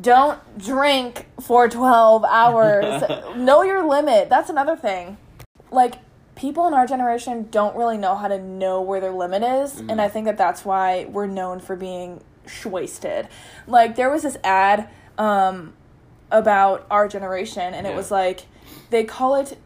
[0.00, 3.02] don't drink for 12 hours.
[3.36, 4.28] know your limit.
[4.28, 5.18] That's another thing.
[5.70, 5.94] Like
[6.34, 10.00] people in our generation don't really know how to know where their limit is, and
[10.00, 12.22] I think that that's why we're known for being
[12.64, 13.28] wasted.
[13.66, 15.74] Like there was this ad um
[16.30, 18.46] about our generation and it was like
[18.88, 19.58] they call it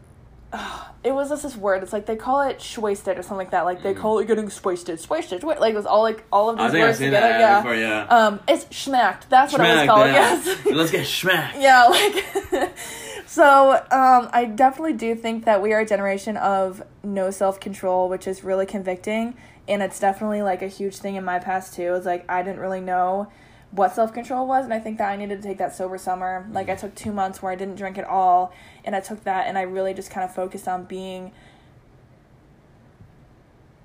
[1.03, 1.83] it was just this word.
[1.83, 3.65] It's like they call it shwasted or something like that.
[3.65, 3.97] Like they Mhm.
[3.99, 5.43] call it getting swasted, swasted.
[5.43, 7.27] Like it was all like all of these I think I've words together.
[7.27, 7.61] that yeah.
[7.61, 8.03] before, yeah.
[8.09, 9.29] Um, it's schmacked.
[9.29, 10.07] That's what it was called.
[10.07, 10.41] yeah.
[10.43, 10.65] Yes.
[10.65, 11.55] Let's get schmacked.
[11.61, 11.85] yeah.
[11.85, 12.73] Like.
[13.27, 18.09] so um, I definitely do think that we are a generation of no self control,
[18.09, 19.35] which is really convicting,
[19.67, 21.93] and it's definitely like a huge thing in my past too.
[21.95, 23.27] It's like I didn't really know
[23.71, 26.47] what self control was, and I think that I needed to take that sober summer.
[26.51, 28.53] Like I took two months where I didn't drink at all,
[28.85, 31.31] and I took that, and I really just kind of focused on being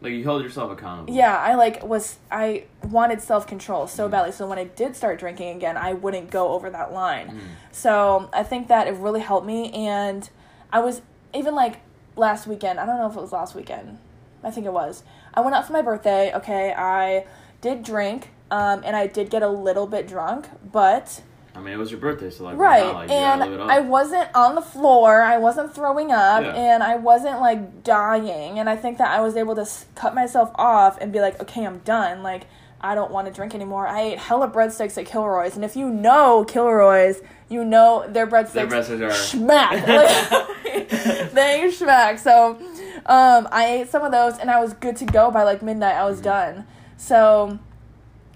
[0.01, 1.15] Like you hold yourself accountable.
[1.15, 5.55] yeah i like was i wanted self-control so badly so when i did start drinking
[5.57, 7.39] again i wouldn't go over that line Mm.
[7.71, 10.29] so i think that it really helped me and
[10.73, 11.77] i was even like
[12.17, 13.99] last weekend i don't know if it was last weekend
[14.43, 17.25] i think it was i went out for my birthday okay i
[17.61, 21.21] did drink um, and i did get a little bit drunk but
[21.55, 22.83] I mean, it was your birthday, so like, Right.
[22.83, 22.95] not?
[22.95, 23.71] Like, you gotta live it and.
[23.71, 25.21] I wasn't on the floor.
[25.21, 26.55] I wasn't throwing up Yeah.
[26.55, 28.59] and I wasn't like dying.
[28.59, 31.39] And I think that I was able to s- cut myself off and be like,
[31.43, 32.23] okay, I'm done.
[32.23, 32.45] Like,
[32.81, 33.87] I don't want to drink anymore.
[33.87, 35.55] I ate hella breadsticks at Kilroy's.
[35.55, 38.53] And if you know Kilroy's, you know their breadsticks.
[38.55, 39.39] Their breadsticks are-.
[39.47, 40.53] Like,
[41.33, 42.19] they schmack.
[42.19, 42.57] So
[43.05, 45.97] um, I ate some of those and I was good to go by like midnight.
[45.97, 46.25] I was Mm-hmm.
[46.55, 46.67] done.
[46.97, 47.59] So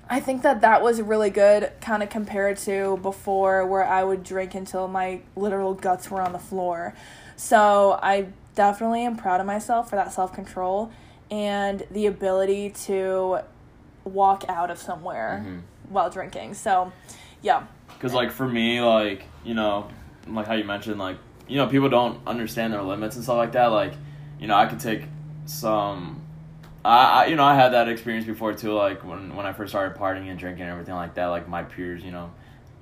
[0.08, 4.22] I think that that was really good, kind of compared to before, where I would
[4.22, 6.94] drink until my literal guts were on the floor.
[7.36, 10.90] So I definitely am proud of myself for that self control
[11.30, 13.40] and the ability to
[14.04, 15.60] walk out of somewhere Mhm.
[15.90, 16.54] while drinking.
[16.54, 16.92] So,
[17.42, 17.64] yeah.
[17.88, 19.88] Because like for me, like you know,
[20.28, 21.16] like how you mentioned, like
[21.48, 23.66] you know, people don't understand their limits and stuff like that.
[23.66, 23.94] Like,
[24.38, 25.02] you know, I could take
[25.46, 26.22] some.
[26.86, 28.72] I, I you know I had that experience before too.
[28.72, 31.26] Like when when I first started partying and drinking and everything like that.
[31.26, 32.30] Like my peers, you know,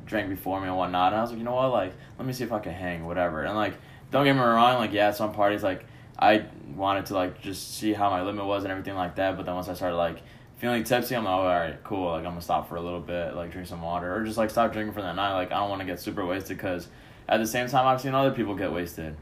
[0.04, 1.12] drank before me and whatnot.
[1.12, 3.06] And I was like, you know what, like let me see if I can hang,
[3.06, 3.42] whatever.
[3.42, 3.74] And like,
[4.10, 5.86] don't get me wrong, like yeah, some parties like
[6.18, 6.44] I
[6.76, 9.36] wanted to like just see how my limit was and everything like that.
[9.36, 10.22] But then once I started like
[10.58, 12.10] feeling tipsy, I'm like, oh, all right, cool.
[12.10, 14.50] Like I'm gonna stop for a little bit, like drink some water, or just like
[14.50, 15.32] stop drinking for that night.
[15.32, 16.88] Like I don't want to get super wasted because
[17.26, 19.16] at the same time I've seen other people get wasted,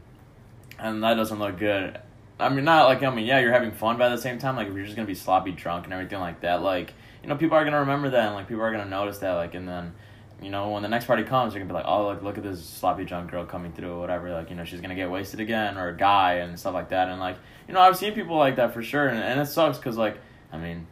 [0.77, 1.99] and that doesn't look good.
[2.39, 4.55] I mean, not like I mean, yeah, you're having fun, but at the same time,
[4.55, 7.35] like if you're just gonna be sloppy drunk and everything like that, like you know,
[7.35, 9.93] people are gonna remember that, and like people are gonna notice that, like, and then.
[10.41, 12.43] You know, when the next party comes, you're gonna be like, "Oh, look, look at
[12.43, 15.39] this sloppy drunk girl coming through, or whatever." Like, you know, she's gonna get wasted
[15.39, 17.07] again, or a guy, and stuff like that.
[17.07, 19.77] And like, you know, I've seen people like that for sure, and, and it sucks
[19.77, 20.17] because, like,
[20.51, 20.85] I mean,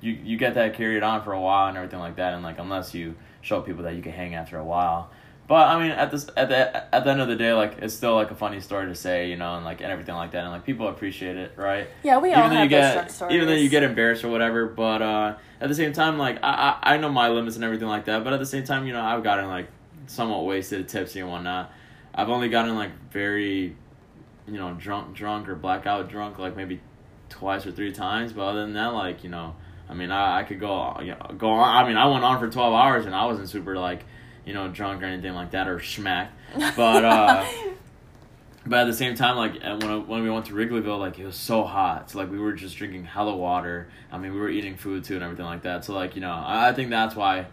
[0.00, 2.60] you you get that carried on for a while and everything like that, and like
[2.60, 5.10] unless you show people that you can hang after a while.
[5.48, 7.94] But I mean, at this at the at the end of the day, like it's
[7.94, 10.42] still like a funny story to say, you know, and like and everything like that,
[10.42, 11.88] and like people appreciate it, right?
[12.02, 13.34] Yeah, we all even though have you get stories.
[13.34, 16.78] even though you get embarrassed or whatever, but uh, at the same time, like I,
[16.82, 18.92] I I know my limits and everything like that, but at the same time, you
[18.92, 19.68] know, I've gotten like
[20.06, 21.72] somewhat wasted, tipsy and whatnot.
[22.12, 23.76] I've only gotten like very,
[24.48, 26.80] you know, drunk, drunk or blackout drunk, like maybe
[27.28, 28.32] twice or three times.
[28.32, 29.54] But other than that, like you know,
[29.88, 31.84] I mean, I, I could go you know, go on.
[31.84, 34.04] I mean, I went on for twelve hours and I wasn't super like,
[34.46, 36.30] you know, drunk or anything like that or schmacked.
[36.76, 37.44] But uh,
[38.66, 41.26] but at the same time, like when I, when we went to Wrigleyville, like it
[41.26, 42.10] was so hot.
[42.10, 43.88] So like we were just drinking hella water.
[44.10, 45.84] I mean, we were eating food too and everything like that.
[45.84, 47.46] So like you know, I, I think that's why.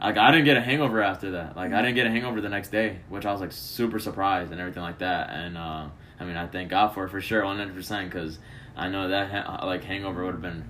[0.00, 1.56] Like I didn't get a hangover after that.
[1.56, 4.52] Like I didn't get a hangover the next day, which I was like super surprised
[4.52, 5.30] and everything like that.
[5.30, 5.88] And uh,
[6.20, 8.38] I mean, I thank God for it for sure, one hundred percent, because
[8.76, 10.64] I know that ha- like hangover would have been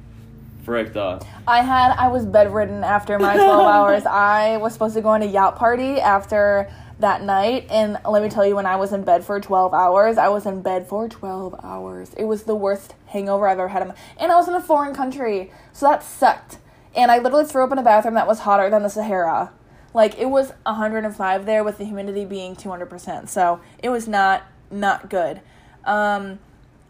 [0.68, 1.18] frick though.
[1.46, 4.04] I had I was bedridden after my 12 hours.
[4.04, 8.28] I was supposed to go on a yacht party after that night and let me
[8.28, 11.09] tell you when I was in bed for 12 hours, I was in bed for
[11.09, 12.12] 12 hours.
[12.18, 14.61] It was the worst hangover I've ever had in my, and I was in a
[14.61, 15.50] foreign country.
[15.72, 16.59] So that sucked.
[16.94, 19.52] And I literally threw up in a bathroom that was hotter than the Sahara.
[19.94, 23.28] Like it was 105 there with the humidity being 200%.
[23.31, 25.40] So it was not not good.
[25.87, 26.40] Um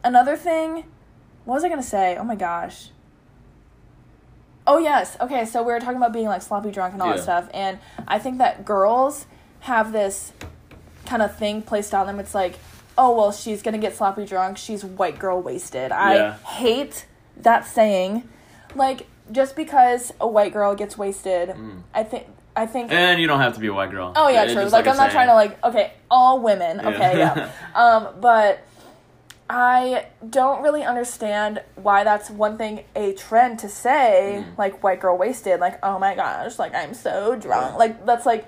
[0.03, 0.85] another thing,
[1.45, 2.17] what was I going to say?
[2.17, 2.91] Oh my gosh.
[4.68, 5.16] Oh yes.
[5.20, 7.22] Okay, so we were talking about being like sloppy drunk and all that Yeah.
[7.22, 9.26] stuff, and I think that girls
[9.61, 10.33] have this
[11.07, 12.20] kind of thing placed on them.
[12.20, 12.59] It's like,
[12.96, 14.59] oh well, she's gonna get sloppy drunk.
[14.59, 15.90] She's white girl wasted.
[15.90, 16.35] I Yeah.
[16.44, 17.07] hate
[17.38, 18.28] that saying.
[18.74, 21.83] Like just because a white girl gets wasted, Mm.
[21.94, 22.90] I think I think.
[22.92, 24.12] And you don't have to be a white girl.
[24.16, 24.62] Oh yeah, It's true.
[24.62, 26.81] just Like, a I'm not trying to like okay, all women.
[26.85, 27.50] Okay, yeah.
[27.74, 28.61] um, but
[29.51, 34.59] I don't really understand why that's one thing a trend to say Mm.
[34.59, 35.59] like white girl wasted.
[35.61, 37.79] Like oh my gosh, like I'm so drunk.
[37.79, 38.47] Like that's like,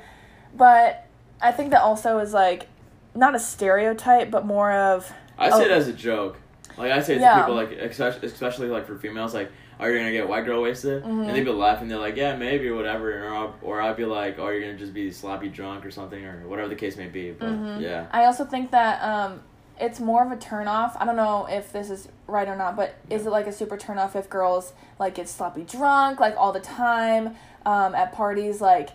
[0.55, 1.07] but
[1.41, 2.67] I think that also is like
[3.15, 5.65] not a stereotype, but more of I say Oh.
[5.65, 6.39] it as a joke.
[6.77, 7.39] Like I say to Yeah.
[7.41, 11.03] people, like especially, especially like for females, like, "Are you gonna get white girl wasted?"
[11.03, 11.27] Mhm.
[11.27, 11.89] And they'd be laughing.
[11.89, 14.75] They're like, "Yeah, maybe, or whatever." Or, I'll, or I'd be like, "Oh, you're gonna
[14.79, 17.81] just be sloppy drunk or something, or whatever the case may be." But Mhm.
[17.81, 19.41] yeah, I also think that um,
[19.81, 20.97] it's more of a turnoff.
[20.99, 23.77] I don't know if this is right or not, but is it like a super
[23.77, 28.61] turnoff if girls like get sloppy drunk like all the time um, at parties?
[28.61, 28.91] Like,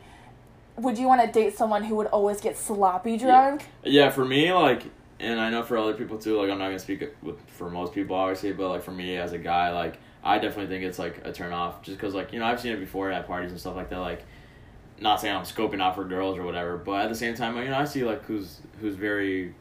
[0.78, 3.66] would you want to date someone who would always get sloppy drunk?
[3.84, 4.10] yeah.
[4.10, 4.84] For me, like,
[5.20, 6.40] and I know for other people too.
[6.40, 9.34] Like, I'm not gonna speak with for most people, obviously, but like for me as
[9.34, 12.40] a guy, like, I definitely think it's like a turn off, just because like you
[12.40, 14.00] know I've seen it before at parties and stuff like that.
[14.00, 14.24] Like,
[15.00, 17.66] not saying I'm scoping out for girls or whatever, but at the same time, you
[17.66, 19.54] know, I see like who's who's very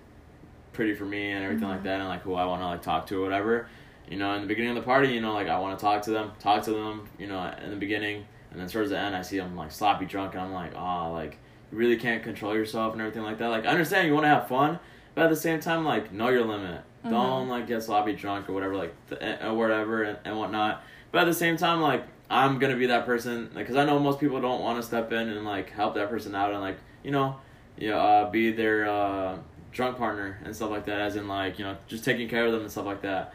[0.75, 3.07] pretty for me and everything like that, and like who I want to like talk
[3.09, 3.69] to or whatever.
[4.11, 6.03] You know, in the beginning of the party, you know, like I want to talk
[6.03, 9.17] to them, talk to them, you know, in the beginning, and then towards the end,
[9.17, 11.39] I see them like sloppy drunk, and I'm like, oh, like
[11.73, 13.49] you really can't control yourself and everything like that.
[13.49, 14.79] Like I understand you want to have fun,
[15.15, 16.83] but at the same time, like know your limit.
[17.07, 17.11] Mhm.
[17.11, 20.83] Don't like get sloppy drunk or whatever, like th- eh, or whatever and, and whatnot.
[21.13, 24.21] But at the same time, like I'm gonna be that person, because I know most
[24.21, 27.11] people don't want to step in and like help that person out and like you
[27.11, 27.37] know,
[27.79, 29.39] you know, uh, be their uh,
[29.75, 31.01] drunk partner and stuff like that.
[31.01, 33.35] As in like you know, just taking care of them and stuff like that,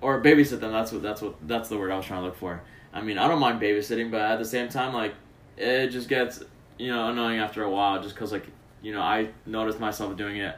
[0.00, 0.72] or babysit them.
[0.72, 2.62] That's what that's what that's the word I was trying to look for.
[2.94, 5.14] I mean, I don't mind babysitting, but at the same time, like
[5.58, 6.42] it just gets
[6.78, 8.46] you know annoying after a while, just because like
[8.80, 10.56] you know I noticed myself doing it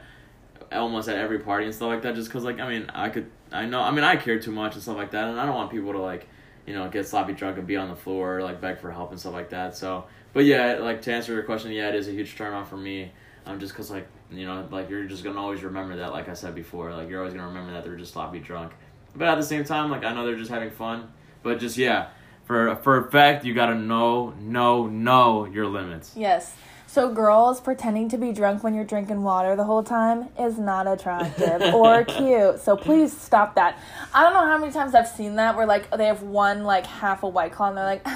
[0.71, 3.29] almost at every party and stuff like that just because like i mean i could
[3.51, 5.55] i know i mean i care too much and stuff like that and i don't
[5.55, 6.27] want people to like
[6.65, 9.11] you know get sloppy drunk and be on the floor or like beg for help
[9.11, 12.07] and stuff like that so but yeah like to answer your question yeah it is
[12.07, 13.11] a huge turn off for me
[13.45, 16.33] um just because like you know like you're just gonna always remember that like i
[16.33, 18.71] said before like you're always gonna remember that they're just sloppy drunk
[19.15, 21.11] but at the same time like i know they're just having fun
[21.43, 22.09] but just yeah
[22.45, 26.55] for for a fact you gotta know know know your limits Yes.
[26.95, 30.87] So girls pretending to be drunk when you're drinking water the whole time is not
[30.87, 32.61] attractive or cute.
[32.61, 33.77] So please stop that.
[34.13, 36.85] I don't know how many times I've seen that where like they have one like
[36.85, 38.07] half a white claw and they're like,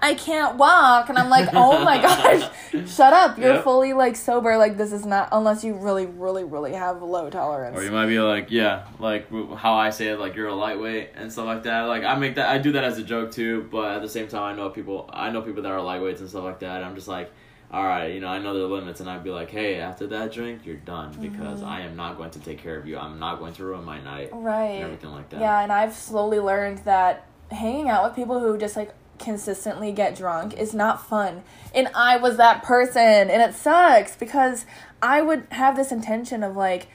[0.00, 2.50] I can't walk, and I'm like, oh my gosh,
[2.92, 3.38] shut up!
[3.38, 3.62] You're Yep.
[3.62, 4.56] fully like sober.
[4.56, 7.78] Like this is not unless you really, really, really have low tolerance.
[7.78, 11.10] Or you might be like, yeah, like how I say it, like you're a lightweight
[11.14, 11.82] and stuff like that.
[11.82, 13.68] Like I make that, I do that as a joke too.
[13.70, 16.28] But at the same time, I know people, I know people that are lightweights and
[16.28, 16.82] stuff like that.
[16.82, 17.30] I'm just like,
[17.70, 20.32] all right, you know, I know their limits, and I'd be like, hey, after that
[20.32, 21.68] drink, you're done because Mm-hmm.
[21.68, 22.96] I am not going to take care of you.
[22.98, 24.66] I'm not going to ruin my night Right.
[24.76, 25.40] and everything like that.
[25.40, 30.14] Yeah, and I've slowly learned that hanging out with people who just like consistently get
[30.16, 31.42] drunk is not fun.
[31.74, 34.66] And I was that person, and it sucks because
[35.02, 36.88] I would have this intention of like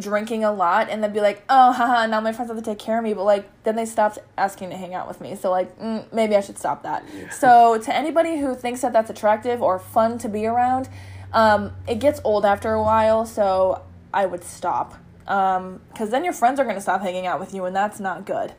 [0.00, 2.78] drinking a lot and then be like, oh, haha, now my friends have to take
[2.78, 3.14] care of me.
[3.14, 5.36] But like, then they stopped asking to hang out with me.
[5.36, 7.04] So, like, mm, maybe I should stop that.
[7.14, 7.28] Yeah.
[7.30, 10.88] So, to anybody who thinks that that's attractive or fun to be around,
[11.32, 13.26] um, it gets old after a while.
[13.26, 13.82] So,
[14.12, 14.96] I would stop.
[15.24, 18.26] Because then your friends are going to stop hanging out with you, and that's not
[18.26, 18.52] good.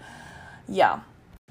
[0.69, 1.01] Yeah.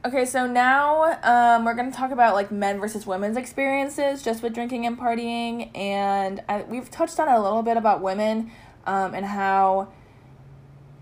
[0.03, 4.42] Okay, so now um, we're going to talk about like men versus women's experiences just
[4.42, 5.76] with drinking and partying.
[5.76, 8.50] And I, we've touched on it a little bit about women
[8.90, 9.87] um, and how,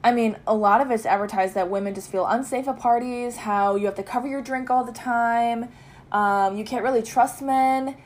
[0.05, 3.77] I mean, a lot of it's advertised that women just feel unsafe at parties, how
[3.77, 5.71] you have to cover your drink all the time,
[6.13, 7.97] um, you can't really trust men.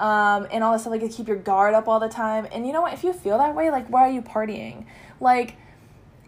[0.00, 2.48] Um, and all this stuff, like you keep your guard up all the time.
[2.52, 2.92] And you know what?
[2.92, 4.86] If you feel that way, like, why are you partying?
[5.20, 5.54] Like,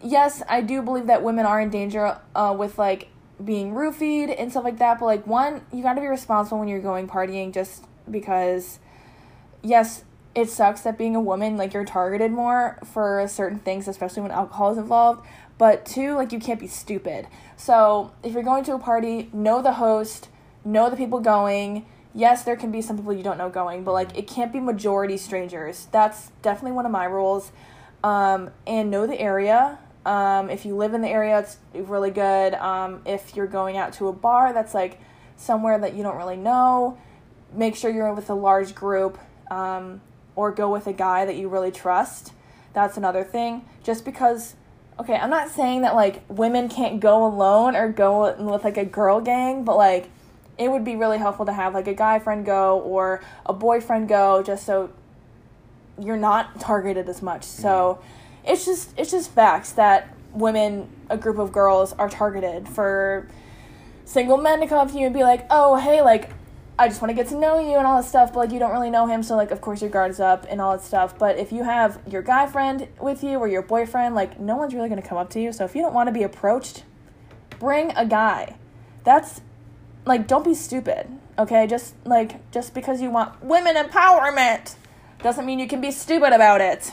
[0.01, 3.09] yes, I do believe that women are in danger uh, with like
[3.43, 4.99] being roofied and stuff like that.
[4.99, 8.79] But like, one, you got to be responsible when you're going partying, just because.
[9.63, 10.03] Yes,
[10.33, 14.31] it sucks that being a woman, like you're targeted more for certain things, especially when
[14.31, 15.25] alcohol is involved.
[15.57, 17.27] but two, like you can't be stupid.
[17.55, 20.29] So if you're going to a party, know the host,
[20.65, 21.85] know the people going.
[22.15, 24.59] Yes, there can be some people you don't know going, but like it can't be
[24.59, 25.87] majority strangers.
[25.91, 27.51] That's definitely one of my rules.
[28.03, 29.77] Um, and know the area.
[30.03, 32.55] Um, if you live in the area, it's really good.
[32.55, 34.99] Um, if you're going out to a bar that's like
[35.37, 36.97] somewhere that you don't really know,
[37.53, 39.19] make sure you're with a large group
[39.51, 40.01] um,
[40.35, 42.33] or go with a guy that you really trust.
[42.73, 43.65] That's another thing.
[43.83, 44.55] Just because,
[44.99, 48.85] okay, I'm not saying that like women can't go alone or go with like a
[48.85, 50.09] girl gang, but like
[50.57, 54.07] it would be really helpful to have like a guy friend go or a boyfriend
[54.07, 54.91] go just so
[55.99, 57.43] you're not targeted as much.
[57.43, 57.99] So
[58.45, 63.27] it's just it's just facts that women, a group of girls, are targeted for
[64.05, 66.29] single men to come up to you and be like, "Oh, hey, like
[66.81, 68.57] I just want to get to know you and all that stuff, but like you
[68.57, 70.83] don't really know him, so like of course your guard is up and all that
[70.83, 71.15] stuff.
[71.15, 74.73] But if you have your guy friend with you or your boyfriend, like no one's
[74.73, 75.53] really gonna come up to you.
[75.53, 76.83] So if you don't want to be approached,
[77.59, 78.55] bring a guy.
[79.03, 79.41] That's
[80.05, 81.05] like don't be stupid,
[81.37, 81.67] okay?
[81.67, 84.73] Just like just because you want women empowerment
[85.21, 86.91] doesn't mean you can be stupid about it.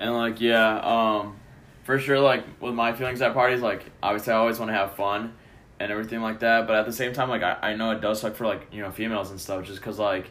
[0.00, 1.36] And like yeah, um,
[1.84, 2.18] for sure.
[2.18, 5.34] Like with my feelings at parties, like obviously I always want to have fun
[5.82, 6.66] and everything like that.
[6.68, 8.80] But at the same time, like I, I know it does suck for like you
[8.80, 10.30] know females and stuff, just cause like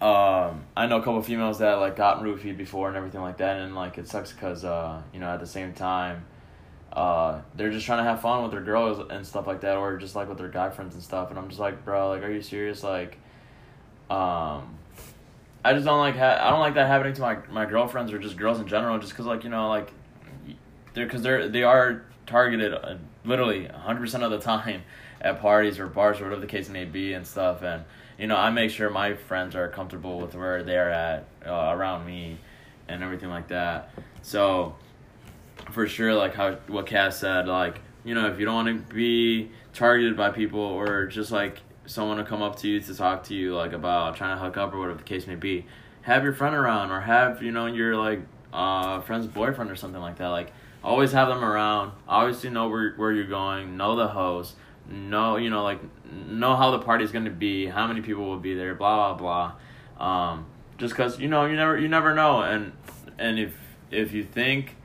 [0.00, 3.36] um I know a couple of females that like got roofied before and everything like
[3.38, 6.24] that, and like it sucks because uh you know at the same time.
[6.90, 9.98] Uh, they're just trying to have fun with their girls and stuff like that, or
[9.98, 11.28] just like with their guy friends and stuff.
[11.28, 12.82] And I'm just like, bro, like, are you serious?
[12.82, 13.18] Like,
[14.08, 14.78] um,
[15.62, 18.18] I just don't like ha- I don't like that happening to my my girlfriends or
[18.18, 18.98] just girls in general.
[18.98, 19.92] Just cause like you know like
[20.94, 24.82] they're because they're they are targeted uh, literally 100% of the time
[25.20, 27.62] at parties or bars or whatever the case may be and stuff.
[27.62, 27.84] And
[28.18, 32.04] you know i make sure my friends are comfortable with where they're at uh, around
[32.06, 32.38] me
[32.88, 33.90] and everything like that.
[34.22, 34.76] So
[35.72, 38.94] for sure like how what cass said like you know if you don't want to
[38.94, 43.24] be targeted by people or just like someone to come up to you to talk
[43.24, 45.66] to you like about trying to hook up or whatever the case may be
[46.02, 48.20] have your friend around or have you know your like
[48.52, 50.28] uh friend's boyfriend or something like that.
[50.28, 50.52] Like
[50.88, 51.92] always have them around.
[52.08, 53.76] Obviously, know where where you're going.
[53.76, 54.56] Know the host.
[54.88, 55.80] Know you know like
[56.10, 57.66] know how the party's gonna be.
[57.66, 58.74] How many people will be there.
[58.74, 59.54] Blah blah
[59.98, 60.04] blah.
[60.04, 60.46] Um,
[60.78, 62.40] just cause you know you never you never know.
[62.40, 62.72] And
[63.18, 63.54] and if
[63.90, 64.76] if you think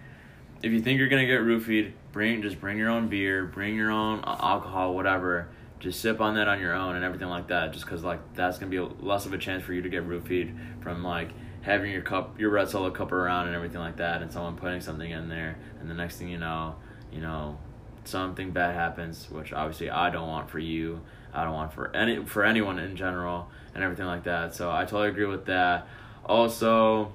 [0.61, 3.91] if you think you're gonna get roofied, bring just bring your own beer, bring your
[3.91, 5.47] own alcohol, whatever.
[5.79, 7.73] Just sip on that on your own and everything like that.
[7.73, 10.81] Just cause like that's gonna be less of a chance for you to get roofied
[10.81, 11.29] from like
[11.63, 14.81] having your cup, your red solo cup around and everything like that, and someone putting
[14.81, 16.75] something in there, and the next thing you know,
[17.11, 17.57] you know,
[18.05, 21.01] something bad happens, which obviously I don't want for you.
[21.33, 24.53] I don't want for any for anyone in general and everything like that.
[24.53, 25.87] So I totally agree with that.
[26.25, 27.11] Also,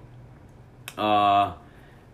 [0.96, 1.53] uh,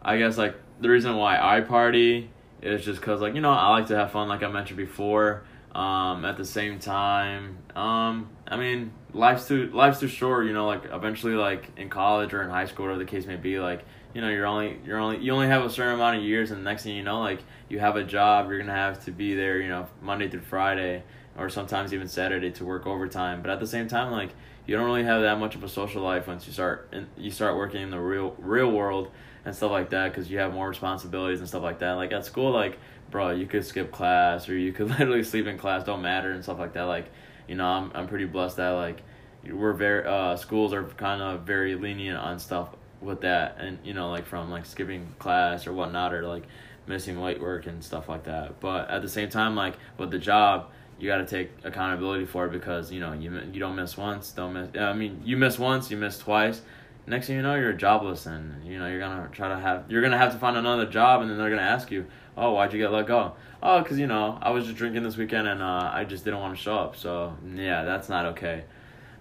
[0.02, 2.30] I guess like the reason why I party
[2.60, 5.44] is just cause like you know I like to have fun, like I mentioned before.
[5.74, 10.46] Um, at the same time, um, I mean, life's too life's too short.
[10.46, 13.36] You know, like eventually, like in college or in high school, whatever the case may
[13.36, 16.22] be, like you know, you're only you're only you only have a certain amount of
[16.22, 19.04] years, and the next thing you know, like you have a job, you're gonna have
[19.06, 21.02] to be there, you know, Monday through Friday,
[21.38, 23.40] or sometimes even Saturday to work overtime.
[23.40, 24.30] But at the same time, like
[24.66, 27.30] you don't really have that much of a social life once you start and you
[27.30, 29.10] start working in the real real world
[29.44, 31.92] and stuff like that because you have more responsibilities and stuff like that.
[31.92, 32.78] Like at school, like
[33.10, 36.42] bro, you could skip class or you could literally sleep in class, don't matter and
[36.42, 36.82] stuff like that.
[36.82, 37.10] Like,
[37.48, 39.02] you know, I'm I'm pretty blessed that like
[39.50, 42.70] we're very uh schools are kind of very lenient on stuff
[43.02, 46.44] with that and you know like from like skipping class or whatnot or like
[46.86, 48.60] missing late work and stuff like that.
[48.60, 52.46] But at the same time, like with the job, you got to take accountability for
[52.46, 54.68] it because you know you you don't miss once, don't miss.
[54.80, 56.62] I mean, you miss once, you miss twice.
[57.06, 60.02] Next thing you know, you're jobless, and you know you're gonna try to have you're
[60.02, 62.78] gonna have to find another job, and then they're gonna ask you, oh, why'd you
[62.78, 63.34] get let go?
[63.62, 66.40] Oh, because, you know, I was just drinking this weekend and uh, I just didn't
[66.40, 66.96] want to show up.
[66.96, 68.64] So, yeah, that's not okay.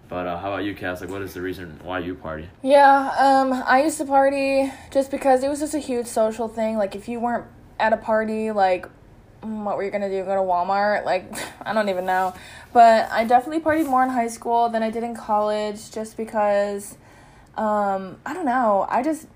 [0.09, 1.01] But uh, how about you, Cass?
[1.01, 2.49] Like, what is the reason why you party?
[2.61, 6.77] Yeah, um, I used to party just because it was just a huge social thing.
[6.77, 7.45] Like, if you weren't
[7.79, 8.85] at a party, like,
[9.41, 10.23] mm, what were you gonna do?
[10.23, 11.05] Go to Walmart?
[11.05, 11.33] Like,
[11.65, 12.33] I don't even know.
[12.73, 16.97] But I definitely partied more in high school than I did in college just because,
[17.55, 18.85] um, I don't know.
[18.89, 19.27] I just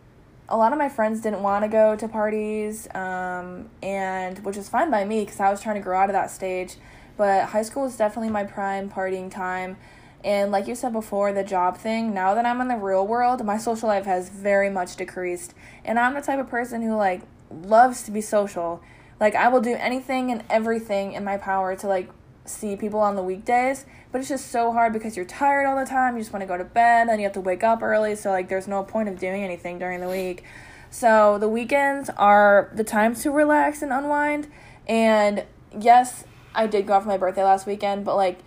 [0.50, 4.70] a lot of my friends didn't want to go to parties, um, and which is
[4.70, 6.76] fine by me because I was trying to grow out of that stage.
[7.18, 9.78] But high school was definitely my prime partying time.
[10.24, 13.44] And like you said before, the job thing, now that I'm in the real world,
[13.44, 15.54] my social life has very much decreased.
[15.84, 17.22] And I'm the type of person who like
[17.52, 18.82] loves to be social.
[19.20, 22.10] Like I will do anything and everything in my power to like
[22.50, 25.86] see people on the weekdays, but it's just so hard because you're tired all the
[25.86, 26.16] time.
[26.16, 28.32] You just want to go to bed and you have to wake up early, so
[28.32, 30.44] like there's no point of doing anything during the week.
[30.90, 34.48] So the weekends are the time to relax and unwind.
[34.88, 35.46] And
[35.78, 36.24] yes,
[36.56, 38.40] I did go out for my birthday last weekend, but like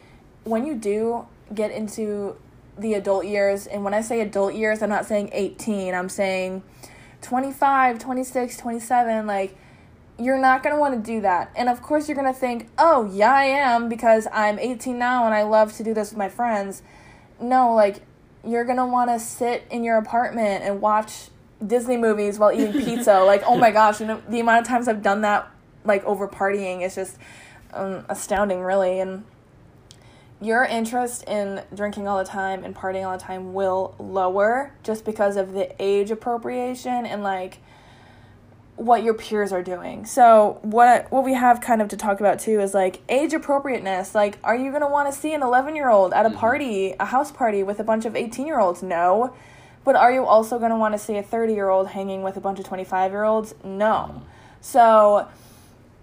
[0.44, 2.36] when you do get into
[2.78, 6.62] the adult years, and when I say adult years, I'm not saying 18, I'm saying
[7.20, 9.57] 25, 26, 27, like
[10.20, 11.50] you're not going to want to do that.
[11.56, 15.24] And of course, you're going to think, oh, yeah, I am because I'm 18 now
[15.24, 16.82] and I love to do this with my friends.
[17.40, 18.02] No, like,
[18.46, 21.28] you're going to want to sit in your apartment and watch
[21.66, 23.20] Disney movies while eating pizza.
[23.20, 25.50] like, oh my gosh, you know, the amount of times I've done that,
[25.84, 27.16] like, over partying is just
[27.72, 29.00] um, astounding, really.
[29.00, 29.24] And
[30.38, 35.06] your interest in drinking all the time and partying all the time will lower just
[35.06, 37.58] because of the age appropriation and, like,
[38.80, 40.06] what your peers are doing.
[40.06, 44.14] So what what we have kind of to talk about too is like age appropriateness.
[44.14, 46.38] Like are you going to want to see an 11-year-old at a mm-hmm.
[46.38, 48.82] party, a house party with a bunch of 18-year-olds?
[48.82, 49.34] No.
[49.84, 52.58] But are you also going to want to see a 30-year-old hanging with a bunch
[52.58, 53.54] of 25-year-olds?
[53.62, 54.14] No.
[54.14, 54.18] Mm-hmm.
[54.62, 55.28] So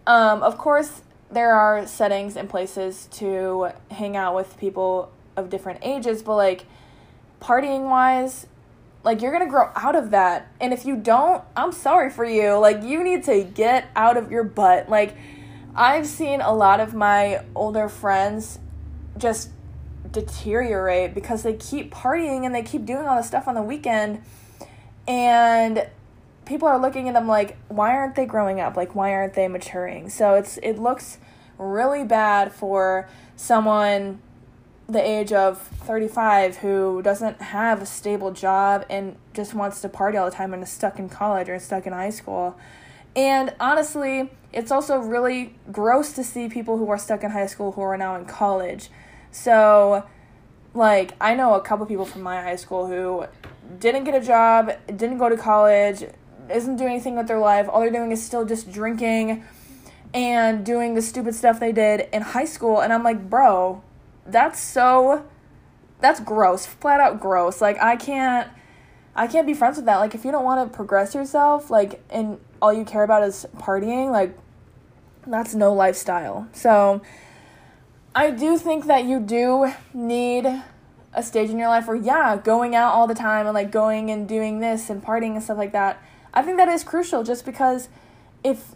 [0.05, 1.01] um, of course
[1.32, 6.65] there are settings and places to hang out with people of different ages, but like
[7.41, 8.45] partying wise,
[9.04, 10.52] like you're gonna grow out of that.
[10.60, 12.54] And if you don't, I'm sorry for you.
[12.54, 14.89] Like you need to get out of your butt.
[14.89, 15.16] Like
[15.76, 18.60] I've seen a lot of my older friends
[19.18, 19.50] just
[20.12, 24.22] deteriorate because they keep partying and they keep doing all this stuff on the weekend
[25.08, 25.88] and
[26.45, 29.48] people are looking at them like why aren't they growing up like why aren't they
[29.48, 31.18] maturing so it's it looks
[31.58, 34.20] really bad for someone
[34.90, 40.18] the age of 35 who doesn't have a stable job and just wants to party
[40.18, 42.58] all the time and is stuck in college or stuck in high school.
[43.16, 47.74] And honestly, it's also really gross to see people who are stuck in high school
[47.74, 48.90] who are now in college.
[49.32, 50.06] So,
[50.74, 53.26] like, I know a couple people from my high school who
[53.80, 56.06] didn't get a job, didn't go to college,
[56.50, 57.68] isn't doing anything with their life.
[57.68, 59.44] All they're doing is still just drinking
[60.14, 62.80] and doing the stupid stuff they did in high school.
[62.80, 63.84] And I'm like, bro,
[64.28, 65.25] that's so
[65.99, 67.61] that's gross flat out gross.
[67.61, 68.49] Like i can't
[69.15, 69.97] i can't be friends with that.
[69.97, 73.45] Like if you don't want to progress yourself like and all you care about is
[73.57, 74.38] partying like
[75.25, 76.47] that's no lifestyle.
[76.53, 77.01] So
[78.15, 80.63] i do think that you do need
[81.13, 84.11] a stage in your life where yeah going out all the time and like going
[84.11, 86.01] and doing this and partying and stuff like that.
[86.34, 87.89] I think that is crucial just because
[88.43, 88.75] if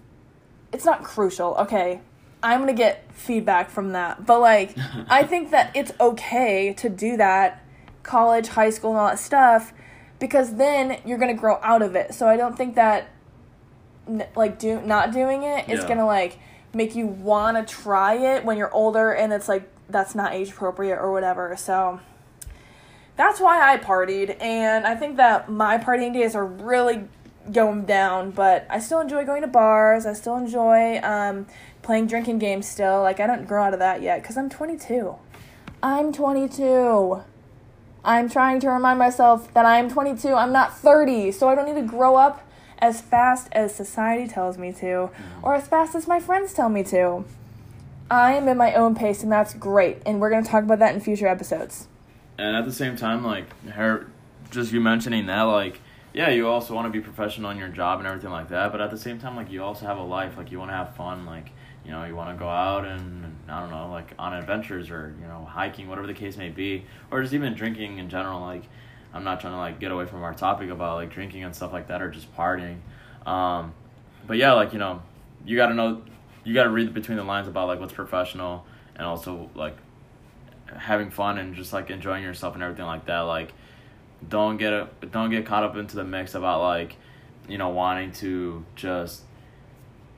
[0.74, 2.02] it's not crucial okay
[2.44, 4.26] I'm gonna get feedback from that.
[4.26, 4.76] But like,
[5.10, 7.64] I think that it's okay to do that,
[8.04, 9.74] college, high school, and all that stuff,
[10.20, 12.14] because then you're gonna grow out of it.
[12.14, 13.10] So I don't think that,
[14.36, 15.88] like, do not doing it is yeah.
[15.88, 16.40] gonna like
[16.74, 20.98] make you wanna try it when you're older, and it's like that's not age appropriate
[20.98, 21.56] or whatever.
[21.58, 22.00] So
[23.18, 27.08] that's why I partied, and I think that my partying days are really
[27.52, 28.32] going down.
[28.32, 30.06] But I still enjoy going to bars.
[30.06, 31.00] I still enjoy.
[31.02, 31.48] Um,
[31.82, 33.02] playing drinking games still.
[33.02, 35.16] Like, I don't grow out of that yet because I'm 22.
[35.84, 37.22] I'm 22.
[38.04, 40.34] I'm trying to remind myself that I'm 22.
[40.34, 42.48] I'm not 30, so I don't need to grow up
[42.80, 45.44] as fast as society tells me to mm-hmm.
[45.44, 47.24] or as fast as my friends tell me to.
[48.10, 50.02] I am in my own pace, and that's great.
[50.06, 51.88] And we're going to talk about that in future episodes.
[52.38, 54.08] And at the same time, like, her,
[54.50, 55.80] just you mentioning that, like,
[56.14, 58.82] yeah, you also want to be professional in your job and everything like that, but
[58.82, 60.36] at the same time, like, you also have a life.
[60.36, 61.26] Like, you want to have fun.
[61.26, 61.52] Like,
[61.86, 65.16] you know you want to go out and I don't know like on adventures or
[65.20, 68.64] you know hiking whatever the case may be or just even drinking in general like
[69.14, 71.74] I'm not trying to like get away from our topic about like drinking and stuff
[71.74, 72.78] like that or just partying.
[73.26, 73.74] Um,
[74.26, 75.02] but yeah like you know
[75.46, 76.02] you got to know
[76.44, 78.66] you got to read between the lines about like what's professional
[78.96, 79.78] and also like
[80.76, 83.22] having fun and just like enjoying yourself and everything like that.
[83.22, 83.54] Like
[84.28, 86.96] don't get a, don't get caught up into the mix about like
[87.48, 89.24] you know wanting to just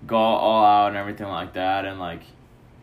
[0.06, 2.22] go all out and everything like that and like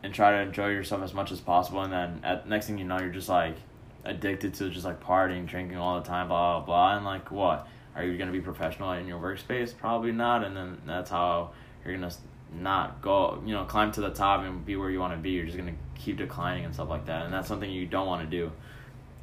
[0.02, 2.84] and try to enjoy yourself as much as possible and then at next thing you
[2.84, 3.56] know you're just like
[4.04, 7.66] addicted to just like partying drinking all the time blah blah blah and like what?
[7.94, 9.76] Are you gonna be professional in your workspace?
[9.76, 11.50] Probably not and then that's how
[11.84, 12.12] you're gonna
[12.52, 15.30] not go you know climb to the top and be where you want to be.
[15.30, 18.28] You're just gonna keep declining and stuff like that and that's something you don't want
[18.28, 18.50] to do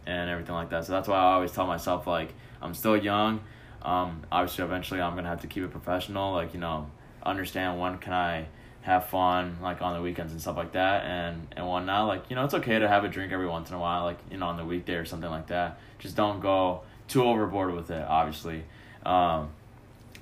[0.06, 0.86] and everything like that.
[0.86, 3.42] So that's why i always tell myself like i'm still young.
[3.82, 6.90] Um, obviously eventually i'm gonna have to keep it professional like you know
[7.24, 8.48] understand when can I
[8.88, 12.38] have fun like on the weekends and stuff like that and and whatnot like you
[12.38, 14.46] know it's okay to have a drink every once in a while like you know
[14.48, 15.78] on the weekday or something like that.
[16.00, 18.64] Just don't go too overboard with it obviously.
[19.06, 19.50] Um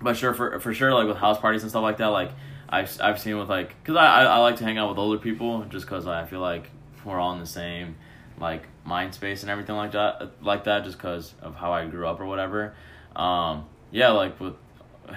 [0.01, 2.31] but sure for for sure like with house parties and stuff like that like
[2.67, 5.19] I've I've seen with like because I, I I like to hang out with older
[5.19, 6.69] people just because I feel like
[7.03, 7.95] we're all in the same
[8.39, 12.07] like mind space and everything like that like that just because of how I grew
[12.07, 12.73] up or whatever.
[13.15, 14.55] Um yeah like with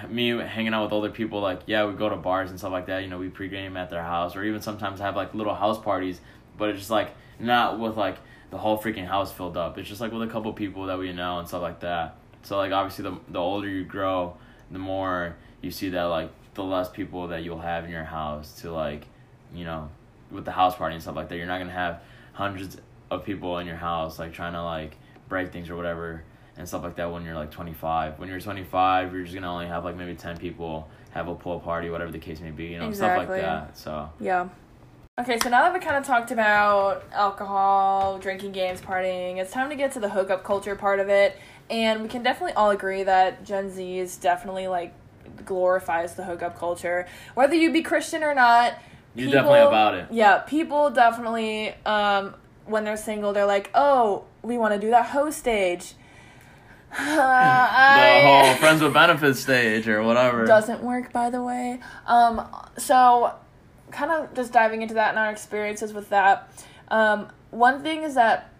[0.09, 2.87] me hanging out with older people, like yeah, we go to bars and stuff like
[2.87, 3.03] that.
[3.03, 6.19] You know, we pregame at their house, or even sometimes have like little house parties.
[6.57, 8.17] But it's just like not with like
[8.51, 9.77] the whole freaking house filled up.
[9.77, 12.17] It's just like with a couple people that we know and stuff like that.
[12.43, 14.35] So like obviously the the older you grow,
[14.71, 18.61] the more you see that like the less people that you'll have in your house
[18.61, 19.05] to like,
[19.53, 19.89] you know,
[20.31, 21.37] with the house party and stuff like that.
[21.37, 22.01] You're not gonna have
[22.33, 22.77] hundreds
[23.11, 24.95] of people in your house like trying to like
[25.27, 26.23] break things or whatever
[26.59, 28.19] and stuff like that when you're like 25.
[28.19, 31.59] When you're 25, you're just gonna only have like maybe 10 people have a pool
[31.59, 33.25] party, whatever the case may be, you know, Exactly.
[33.25, 33.77] stuff like that.
[33.77, 34.49] So Yeah.
[35.17, 39.69] Okay, so now that we kind of talked about alcohol, drinking games, partying, it's time
[39.69, 41.37] to get to the hookup culture part of it.
[41.69, 44.93] And we can definitely all agree that Gen Z is definitely like
[45.45, 47.07] glorifies the hookup culture.
[47.35, 48.73] Whether you be Christian or not,
[49.15, 50.07] you're definitely about it.
[50.11, 52.35] Yeah, people definitely um
[52.65, 55.95] when they're single, they're like, "Oh, we want to do that hoe stage."
[56.97, 60.45] The whole friends with benefits stage or whatever.
[60.45, 61.79] doesn't work by the way.
[62.07, 62.45] Um
[62.77, 63.33] so
[63.91, 66.51] kind of just diving into that and our experiences with that.
[66.89, 68.51] Um one thing is that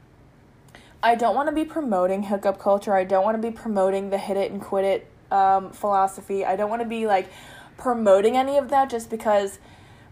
[1.02, 2.94] i don't want to be promoting hookup culture.
[2.94, 6.44] I don't want to be promoting the hit it and quit it um, philosophy.
[6.44, 7.30] I don't want to be like
[7.78, 9.60] promoting any of that just because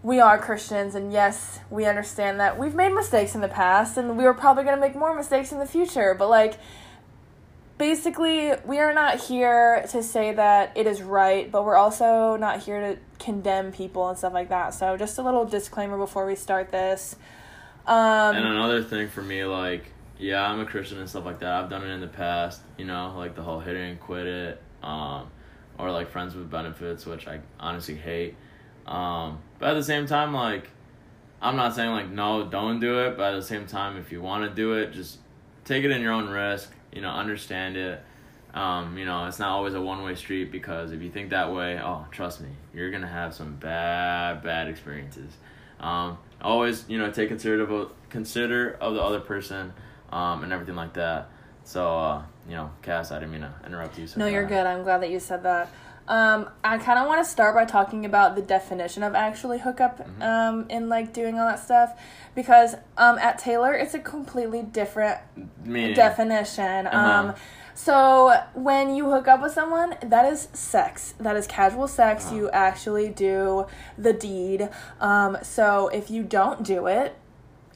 [0.04, 4.16] we are christians and yes we understand that we've made mistakes in the past and
[4.16, 6.16] we are probably going to make more mistakes in the future.
[6.18, 6.58] But like
[7.78, 12.64] basically we are not here to say that it is right but we're also not
[12.64, 16.36] here to condemn people and stuff like that so just a little disclaimer before we
[16.36, 17.16] start this
[17.88, 21.52] um And another thing for me, like, yeah, I'm a Christian and stuff like that.
[21.64, 24.28] I've done it in the past, you know, like the whole hit it and quit
[24.28, 25.30] it, um,
[25.80, 28.36] or like friends with benefits, which I honestly hate.
[28.86, 30.70] Um, but at the same time, like,
[31.42, 33.16] I'm not saying like no, don't do it.
[33.16, 35.20] But at the same time, if you want to do it, just
[35.64, 36.74] take it in your own risk.
[36.98, 38.04] You know, understand it.
[38.56, 41.54] Um, you know, it's not always a one way street because if you think that
[41.54, 45.32] way, oh, trust me, you're gonna have some bad, bad experiences.
[45.80, 49.74] Um, always, you know, take consider of consider of the other person,
[50.12, 51.30] um, and everything like that.
[51.66, 54.08] So, uh, you know, Cass, I didn't mean to interrupt you.
[54.08, 55.70] So no you're uh, good i'm glad that you said that
[56.08, 60.00] um i kind of want to start by talking about the definition of actually hookup
[60.00, 60.22] Mhm.
[60.24, 62.00] um in like doing all that stuff
[62.36, 65.20] because um at taylor it's a completely different
[65.64, 66.88] Meaning, definition.
[66.88, 67.30] Uh-huh.
[67.30, 67.36] Um,
[67.74, 71.14] so when you hook up with someone, that is sex.
[71.20, 72.26] That is casual sex.
[72.26, 72.36] Uh-huh.
[72.36, 73.68] You actually do
[74.00, 74.70] the deed.
[75.00, 77.16] Um, so if you don't do it,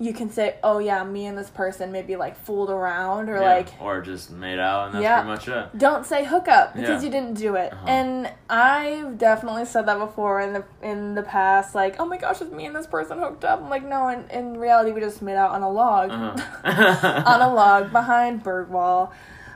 [0.02, 3.54] you can say, "Oh yeah, me and this person maybe like fooled around," or yeah,
[3.56, 5.22] like, or just made out, and that's Yeah.
[5.22, 5.78] pretty much it.
[5.78, 7.08] "Don't say hookup because Yeah.
[7.08, 7.86] you didn't do it." Uh-huh.
[7.88, 12.41] And I've definitely said that before in the in the past, like, "Oh my gosh,
[12.41, 15.22] is me and this person hooked up?" I'm like, "No." In, in reality, we just
[15.22, 16.10] made out on a log.
[16.10, 17.24] Uh-huh.
[17.28, 19.12] on a log behind Bergwall.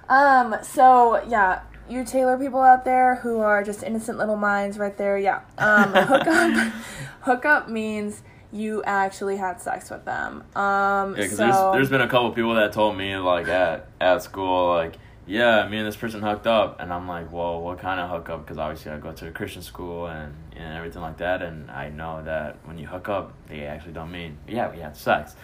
[0.08, 4.96] Um, so yeah, you Taylor people out there who are just innocent little minds right
[4.96, 5.40] there, yeah.
[5.58, 5.92] Um,
[7.22, 8.22] Hook up means
[8.52, 10.44] you actually had sex with them.
[10.56, 13.88] Um Yeah, because so there's, there's been a couple people that told me like at
[14.00, 16.80] at school like yeah me and this person hooked up.
[16.80, 18.46] And I'm like well what kind of hookup?
[18.46, 21.42] Because obviously I go to a Christian school and and everything like that.
[21.42, 24.96] And I know that when you hook up they actually don't mean yeah we had
[24.96, 25.36] sex.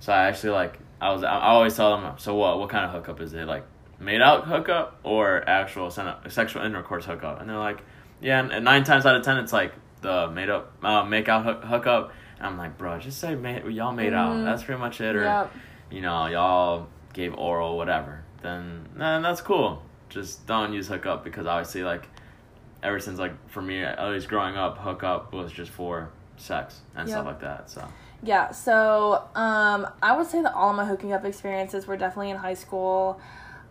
[0.00, 2.92] So I actually like I was I always tell them so what what kind of
[2.92, 3.20] hookup?
[3.20, 3.64] Is it like
[3.98, 7.40] made out hookup or actual sexual intercourse hookup?
[7.40, 7.82] And they're like
[8.20, 11.28] yeah and, and nine times out of ten it's like the made up uh, make
[11.28, 14.44] out hook, hookup and I'm like bro just say made, y'all made out Mhm.
[14.44, 15.52] that's pretty much it or Yep.
[15.90, 19.82] you know, y'all gave oral, whatever, then then that's cool.
[20.08, 22.08] Just don't use hookup because obviously, like,
[22.82, 27.08] ever since like for me, at least growing up, hookup was just for sex and
[27.08, 27.14] Yep.
[27.16, 27.70] stuff like that.
[27.70, 27.84] So
[28.22, 32.36] Yeah, so um, I would say that all my hooking up experiences were definitely in
[32.38, 33.20] high school.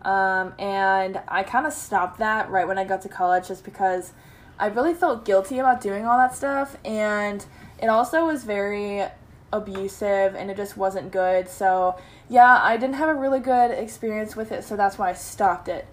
[0.02, 4.12] Um, and I kind of stopped that right when I got to college just because
[4.58, 6.76] I really felt guilty about doing all that stuff.
[6.84, 7.44] And
[7.80, 9.04] it also was very
[9.52, 11.48] abusive and it just wasn't good.
[11.48, 11.96] So,
[12.28, 14.64] yeah, I didn't have a really good experience with it.
[14.64, 15.86] So that's why I stopped it.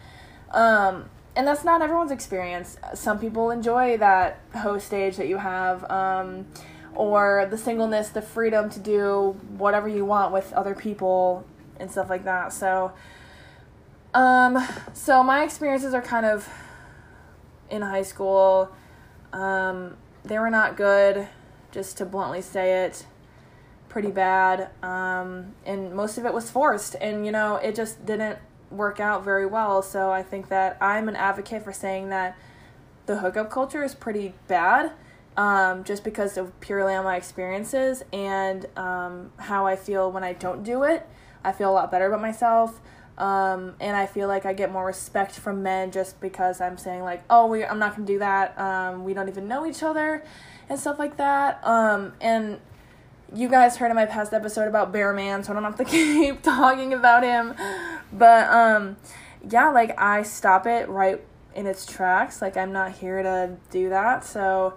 [0.51, 2.77] Um, and that's not everyone's experience.
[2.93, 5.89] Some people enjoy that host stage that you have.
[5.89, 6.47] Um,
[6.97, 11.45] or the singleness, the freedom to do whatever you want with other people
[11.79, 12.51] and stuff like that.
[12.51, 12.91] So,
[14.13, 14.57] um,
[14.93, 16.49] so my experiences are kind of
[17.69, 18.71] in high school.
[19.31, 21.27] Um, they were not good,
[21.77, 23.05] just to bluntly say it.
[23.87, 24.71] Pretty bad.
[24.81, 28.39] Um, and most of it was forced, and you know, it just didn't
[28.71, 29.83] work out very well.
[29.83, 32.35] So I think that I'm an advocate for saying that
[33.05, 34.91] the hookup culture is pretty bad
[35.37, 40.33] um, just because of purely on my experiences and um, how I feel when I
[40.33, 41.07] don't do it.
[41.43, 42.81] I feel a lot better about myself.
[43.19, 47.03] Um, and I feel like I get more respect from men just because I'm saying
[47.03, 48.57] like, oh, we, I'm not gonna do that.
[48.59, 50.23] Um, we don't even know each other,
[50.69, 51.59] and stuff like that.
[51.63, 52.59] Um, and
[53.33, 55.85] you guys heard in my past episode about Bear Man, so I don't have to
[55.85, 57.55] keep talking about him.
[58.11, 58.97] But um,
[59.49, 61.21] yeah, like I stop it right
[61.55, 62.41] in its tracks.
[62.41, 64.23] Like I'm not here to do that.
[64.23, 64.75] So,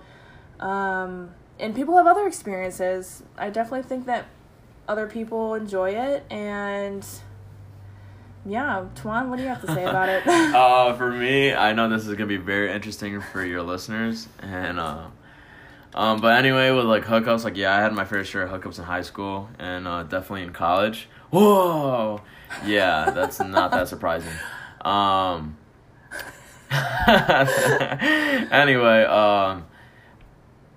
[0.58, 3.22] um, and people have other experiences.
[3.36, 4.26] I definitely think that
[4.88, 7.06] other people enjoy it and
[8.44, 10.26] yeah, Tuan, what do you have to say about it?
[10.26, 14.80] uh, for me, I know this is gonna be very interesting for your listeners, and
[14.80, 15.08] uh,
[15.94, 18.78] um, but anyway, with like hookups, like yeah, I had my fair share of hookups
[18.78, 21.08] in high school and uh, definitely in college.
[21.30, 22.20] Whoa,
[22.64, 24.32] yeah, that's not that surprising.
[24.82, 25.56] Um,
[28.52, 29.66] anyway, um,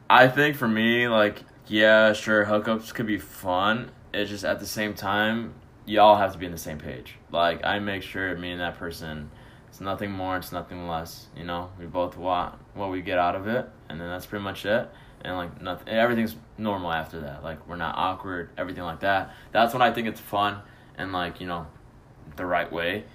[0.09, 3.91] I think for me, like yeah, sure, hookups could be fun.
[4.13, 5.53] It's just at the same time,
[5.85, 7.15] y'all have to be on the same page.
[7.31, 9.29] Like I make sure me and that person,
[9.69, 11.27] it's nothing more, it's nothing less.
[11.35, 14.43] You know, we both want what we get out of it, and then that's pretty
[14.43, 14.89] much it.
[15.23, 17.43] And like nothing, everything's normal after that.
[17.43, 19.33] Like we're not awkward, everything like that.
[19.51, 20.59] That's when I think it's fun
[20.97, 21.67] and like you know,
[22.35, 23.05] the right way.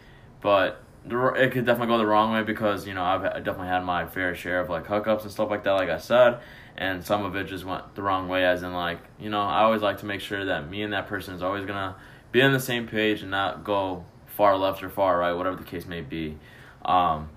[0.40, 4.06] But it could definitely go the wrong way because you know I've definitely had my
[4.06, 5.72] fair share of like hookups and stuff like that.
[5.72, 6.40] Like I said,
[6.76, 8.44] and some of it just went the wrong way.
[8.44, 11.08] As in like you know I always like to make sure that me and that
[11.08, 11.96] person is always gonna
[12.32, 15.64] be on the same page and not go far left or far right, whatever the
[15.64, 16.38] case may be.
[16.84, 17.28] Um,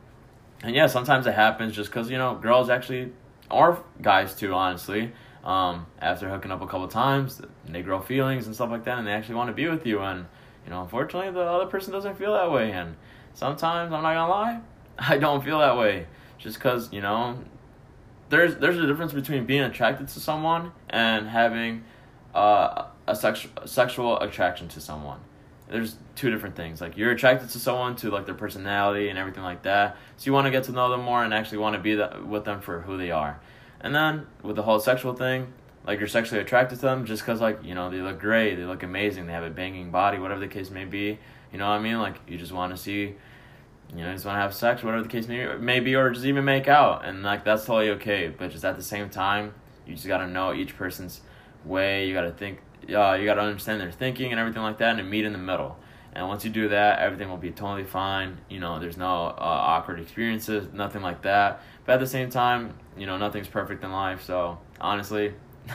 [0.64, 3.12] and yeah, sometimes it happens just because, you know, girls actually
[3.52, 5.12] are guys too, honestly.
[5.44, 9.08] Um, after hooking up a couple times, they grow feelings and stuff like that, and
[9.08, 10.00] they actually want to be with you.
[10.00, 10.28] And,
[10.66, 12.72] you know, unfortunately, the other person doesn't feel that way.
[12.72, 12.96] And
[13.34, 14.60] sometimes, I'm not gonna lie,
[15.00, 16.08] I don't feel that way.
[16.38, 17.40] Just because, you know,
[18.30, 21.84] there's there's a difference between being attracted to someone and having
[22.34, 25.20] uh, a sex- sexual attraction to someone.
[25.72, 26.82] There's two different things.
[26.82, 29.98] Like you're attracted to someone to like their personality and everything like that.
[30.18, 32.22] So you want to get to know them more and actually want to be the,
[32.26, 33.40] with them for who they are.
[33.80, 35.54] And then with the whole sexual thing,
[35.86, 38.66] like you're sexually attracted to them just because like you know they look great, they
[38.66, 41.18] look amazing, they have a banging body, whatever the case may be.
[41.52, 42.00] You know what I mean?
[42.00, 43.16] Like you just want to see,
[43.96, 46.46] you know, just want to have sex, whatever the case may, be, or just even
[46.46, 48.28] make out, and like that's totally okay.
[48.28, 49.54] But just at the same time,
[49.86, 51.22] you just gotta know each person's
[51.66, 52.08] way.
[52.08, 52.60] You gotta think
[52.96, 55.38] uh, you got to understand their thinking and everything like that, and meet in the
[55.38, 55.78] middle.
[56.14, 58.38] And once you do that, everything will be totally fine.
[58.50, 61.62] You know, there's no uh, awkward experiences, nothing like that.
[61.86, 64.24] But at the same time, you know, nothing's perfect in life.
[64.24, 65.34] So honestly,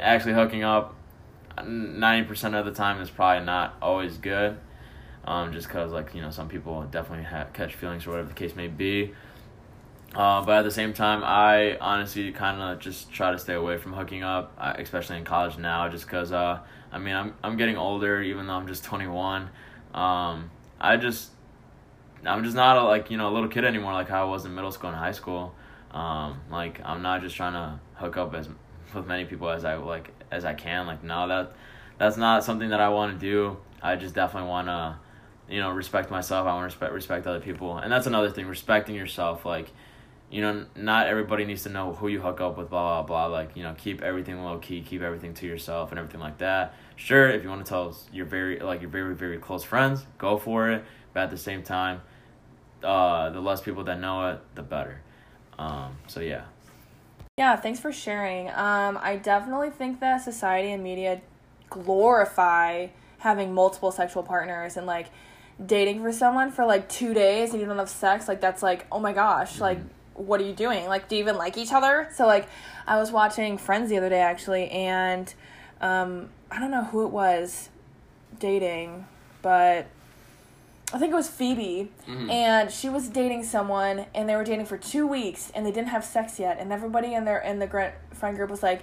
[0.00, 0.96] actually hooking up,
[1.64, 4.58] ninety percent of the time is probably not always good.
[5.24, 8.34] Um, just because like you know some people definitely ha- catch feelings or whatever the
[8.34, 9.12] case may be.
[10.18, 13.78] Uh, but at the same time, I honestly kind of just try to stay away
[13.78, 16.58] from hooking up, uh, especially in college now, just because, uh,
[16.90, 19.48] I mean, I'm, I'm getting older, even though I'm just 21.
[19.94, 20.50] Um,
[20.80, 21.30] I just,
[22.24, 24.44] I'm just not a, like, you know, a little kid anymore, like how I was
[24.44, 25.54] in middle school and high school.
[25.92, 28.48] Um, like, I'm not just trying to hook up as,
[28.92, 30.88] with many people as I, like, as I can.
[30.88, 31.52] Like, no, that,
[31.96, 33.56] that's not something that I want to do.
[33.80, 34.96] I just definitely want to,
[35.48, 36.48] you know, respect myself.
[36.48, 37.78] I want to respect, respect other people.
[37.78, 39.70] And that's another thing, respecting yourself, like,
[40.30, 43.34] you know, not everybody needs to know who you hook up with, blah, blah, blah.
[43.34, 46.74] Like, you know, keep everything low key, keep everything to yourself and everything like that.
[46.96, 50.36] Sure, if you want to tell your very, like, your very, very close friends, go
[50.36, 50.84] for it.
[51.14, 52.02] But at the same time,
[52.82, 55.00] uh, the less people that know it, the better.
[55.58, 56.44] Um, so, yeah.
[57.38, 58.48] Yeah, thanks for sharing.
[58.48, 61.22] Um, I definitely think that society and media
[61.70, 65.06] glorify having multiple sexual partners and, like,
[65.64, 68.86] dating for someone for like two days and you don't have sex like that's like
[68.92, 69.62] oh my gosh mm-hmm.
[69.62, 69.78] like
[70.18, 70.86] what are you doing?
[70.86, 72.08] Like, do you even like each other?
[72.14, 72.48] So, like,
[72.86, 75.32] I was watching Friends the other day actually, and
[75.80, 77.68] um, I don't know who it was
[78.38, 79.06] dating,
[79.42, 79.86] but
[80.92, 82.30] I think it was Phoebe, mm-hmm.
[82.30, 85.88] and she was dating someone, and they were dating for two weeks, and they didn't
[85.88, 88.82] have sex yet, and everybody in their in the friend group was like,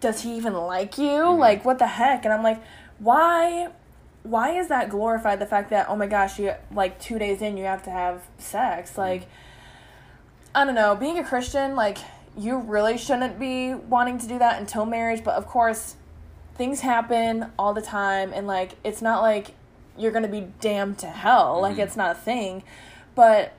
[0.00, 1.04] "Does he even like you?
[1.04, 1.40] Mm-hmm.
[1.40, 2.62] Like, what the heck?" And I'm like,
[2.98, 3.68] "Why?"
[4.24, 5.38] Why is that glorified?
[5.38, 8.22] The fact that oh my gosh, you like two days in you have to have
[8.38, 9.28] sex, like.
[10.54, 11.98] I don't know, being a Christian, like,
[12.36, 15.96] you really shouldn't be wanting to do that until marriage, but of course,
[16.54, 19.52] things happen all the time, and, like, it's not like
[19.96, 21.54] you're gonna be damned to hell.
[21.54, 21.62] Mm-hmm.
[21.62, 22.62] Like, it's not a thing.
[23.14, 23.52] But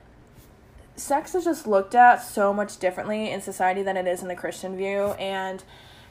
[0.94, 4.34] sex is just looked at so much differently in society than it is in the
[4.34, 5.62] Christian view, and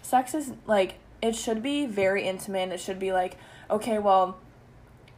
[0.01, 2.71] sex is, like, it should be very intimate.
[2.71, 3.37] It should be like,
[3.71, 4.37] okay, well,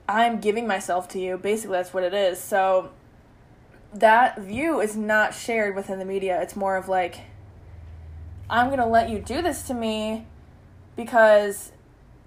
[0.08, 1.38] I'm giving myself to you.
[1.38, 2.40] Basically, that's what it is.
[2.40, 2.92] So,
[3.94, 6.42] that view is not shared within the media.
[6.42, 7.22] It's more of like,
[8.50, 10.26] I'm going to let you do this to me
[10.96, 11.72] because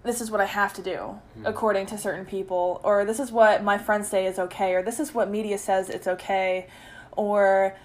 [0.02, 3.62] this is what I have to do according to certain people, or this is what
[3.62, 6.66] my friends say is okay, or this is what media says it's okay,
[7.12, 7.76] or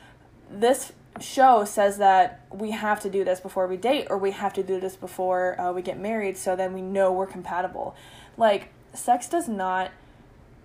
[0.49, 4.53] this show says that we have to do this before we date, or we have
[4.53, 7.95] to do this before uh, we get married, so then we know we're compatible.
[8.37, 9.91] Like, sex does not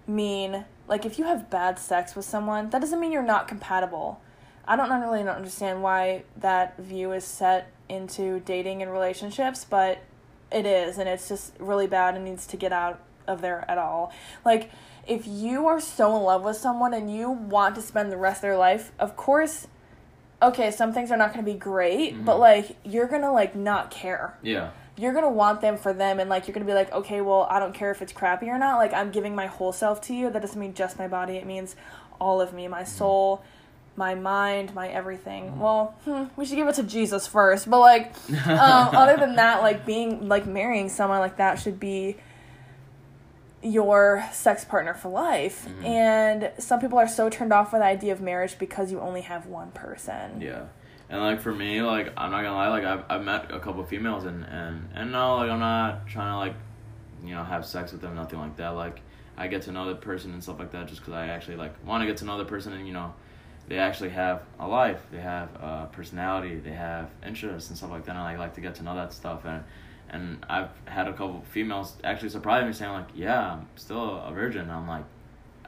[0.07, 4.21] mean, like, if you have bad sex with someone, that doesn't mean you're not compatible.
[4.67, 10.03] I don't really understand why that view is set into dating and relationships, but
[10.51, 13.79] it is, and it's just really bad and needs to get out of there at
[13.79, 14.13] all.
[14.45, 14.71] Like,
[15.07, 18.39] if you are so in love with someone and you want to spend the rest
[18.39, 19.69] of their life, of course,
[20.43, 23.55] okay, some things are not going to be great, but like, you're going to like
[23.55, 24.37] not care.
[24.43, 24.71] Yeah.
[24.97, 27.21] You're going to want them for them, and like, you're going to be like, okay,
[27.21, 28.77] well, I don't care if it's crappy or not.
[28.77, 30.31] Like, I'm giving my whole self to you.
[30.31, 31.77] That doesn't mean just my body, it means
[32.21, 33.43] all of me, my soul.
[33.97, 35.59] My mind, my everything.
[35.59, 37.69] Well, hmm, we should give it to Jesus first.
[37.69, 38.15] But like,
[38.47, 42.17] um, other than that, like being like marrying someone like that should be
[43.63, 45.67] your sex partner for life.
[45.67, 45.85] Mm-hmm.
[45.85, 49.23] And some people are so turned off by the idea of marriage because you only
[49.23, 50.41] have one person.
[50.41, 50.65] Yeah.
[51.09, 53.85] And like for me, like I'm not gonna lie, like I've, I've met a couple
[53.85, 56.55] females and and and no, like I'm not trying to like,
[57.25, 58.71] you know, have sex with them, nothing like that.
[58.71, 59.01] Like
[59.37, 61.75] I get to know the person and stuff like that, just because I actually like
[61.85, 63.13] want to get to know the person and you know,
[63.67, 68.05] they actually have a life, they have a personality, they have interests and stuff like
[68.05, 68.13] that.
[68.13, 69.65] And I like to get to know that stuff and.
[70.11, 74.33] And I've had a couple females actually surprise me saying like, "Yeah, I'm still a
[74.33, 75.05] virgin." And I'm like,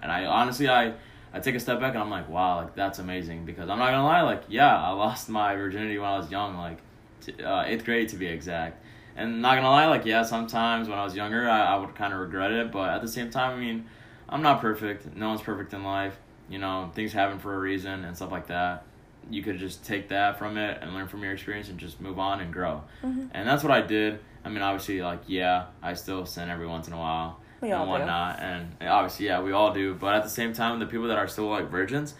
[0.02, 0.94] and I honestly I
[1.32, 3.90] I take a step back and I'm like, wow, like that's amazing because I'm not
[3.90, 6.78] gonna lie, like yeah, I lost my virginity when I was young, like
[7.20, 8.84] t- uh, eighth grade to be exact.
[9.16, 12.12] And not gonna lie, like yeah, sometimes when I was younger, I, I would kind
[12.12, 13.86] of regret it, but at the same time, I mean,
[14.28, 15.14] I'm not perfect.
[15.16, 16.18] No one's perfect in life.
[16.50, 18.84] You know, things happen for a reason and stuff like that.
[19.30, 22.18] You could just take that from it and learn from your experience and just move
[22.18, 22.82] on and grow.
[23.02, 23.26] Mm-hmm.
[23.32, 24.18] And that's what I did.
[24.44, 27.84] I mean, obviously, like yeah, I still sin every once in a while We and
[27.84, 27.88] do.
[27.90, 28.40] whatnot.
[28.40, 29.94] And obviously, yeah, we all do.
[29.94, 32.14] But at the same time, the people that are still like virgins,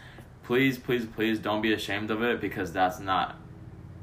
[0.44, 3.36] please, please, please don't be ashamed of it because that's not.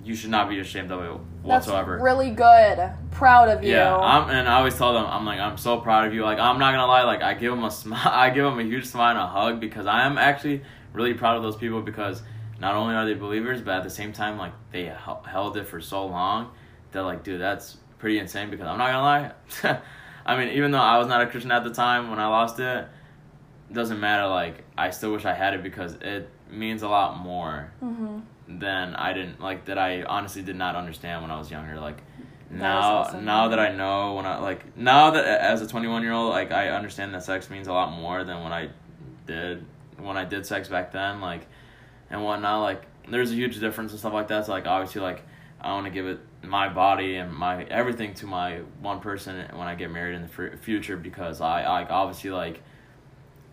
[0.01, 1.99] You should not be ashamed of it That's whatsoever.
[2.01, 2.89] really good.
[3.11, 3.71] Proud of you.
[3.73, 6.23] yeah, I'm, and I always tell them, I'm like, I'm so proud of you.
[6.23, 8.63] Like, I'm not gonna lie, like, I give them a smile, I give them a
[8.63, 10.61] huge smile and a hug because I am actually
[10.93, 12.21] really proud of those people because
[12.61, 15.67] not only are they believers, but at the same time, like, they hel- held it
[15.67, 16.51] for so long
[16.93, 19.01] that, like, dude, that's pretty insane because I'm not gonna
[19.63, 19.79] lie.
[20.25, 22.59] I mean, even though I was not a Christian at the time when I lost
[22.59, 22.87] it,
[23.71, 24.27] doesn't matter.
[24.27, 28.95] Like, I still wish I had it because it means a lot more hmm than
[28.95, 31.79] I didn't like that I honestly did not understand when I was younger.
[31.79, 31.97] Like
[32.49, 33.23] That now awesome.
[33.23, 36.51] now that I know when I like now that as a 21 year old like
[36.51, 38.69] I understand that sex means a lot more than when I
[39.27, 39.63] did
[39.99, 41.45] when I did sex back then like
[42.09, 45.21] and whatnot like there's a huge difference and stuff like that so like obviously like
[45.61, 49.67] I want to give it my body and my everything to my one person when
[49.67, 52.61] I get married in the future because I like obviously like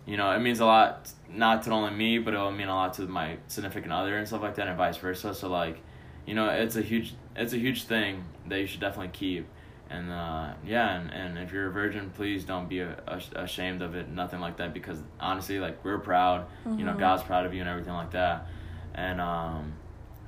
[0.05, 2.93] you know, it means a lot not to only me, but it'll mean a lot
[2.93, 5.35] to my significant other and stuff like that, and vice versa.
[5.35, 5.79] So like,
[6.25, 9.47] you know, it's a huge it's a huge thing that you should definitely keep.
[9.89, 13.81] And uh, yeah, and, and if you're a virgin, please don't be a, a, ashamed
[13.81, 16.99] of it, nothing like that, because honestly, like we're proud, you know, Mhm.
[16.99, 18.47] God's proud of you and everything like that.
[18.95, 19.73] And um,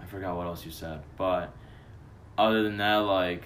[0.02, 1.54] I forgot what else you said, but
[2.40, 3.44] other than that, like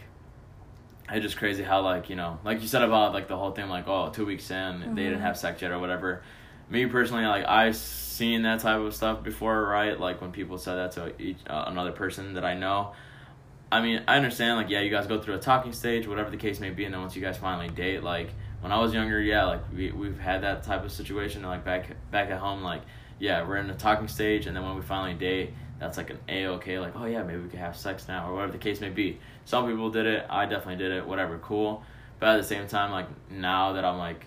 [1.12, 3.68] it's just crazy how like you know like you said about like the whole thing
[3.70, 5.22] like oh two weeks in they didn't Mhm.
[5.24, 6.24] have sex yet or whatever.
[6.70, 10.00] Me personally like i've seen that type of stuff before right?
[10.00, 12.94] Like when people said that to each uh, another person that i know.
[13.72, 16.38] I mean i understand like yeah you guys go through a talking stage whatever the
[16.38, 18.30] case may be and then once you guys finally date like
[18.62, 21.90] when i was younger yeah like we, we've had that type of situation like back
[22.12, 22.82] back at home like
[23.20, 25.54] yeah we're in the talking stage and then when we finally date
[25.84, 28.52] that's like an a-okay like oh yeah maybe we could have sex now or whatever
[28.52, 29.20] the case may be.
[29.46, 31.84] Some people did it i definitely did it whatever cool.
[32.20, 34.26] But at the same time like now that i'm like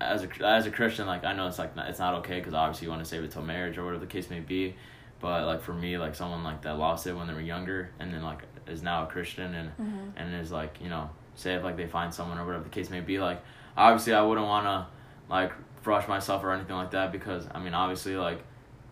[0.00, 2.52] as a as a christian like i know it's like not, it's not okay because
[2.52, 4.74] obviously you want to save it till marriage or whatever the case may be.
[5.20, 8.12] But like for me like someone like that lost it when they were younger and
[8.12, 10.12] then like is now a christian and Mhm.
[10.16, 12.90] and is like you know say if like they find someone or whatever the case
[12.90, 13.42] may be like
[13.76, 14.86] obviously i wouldn't want to
[15.32, 15.52] like
[15.84, 18.42] rush myself or anything like that because i mean obviously like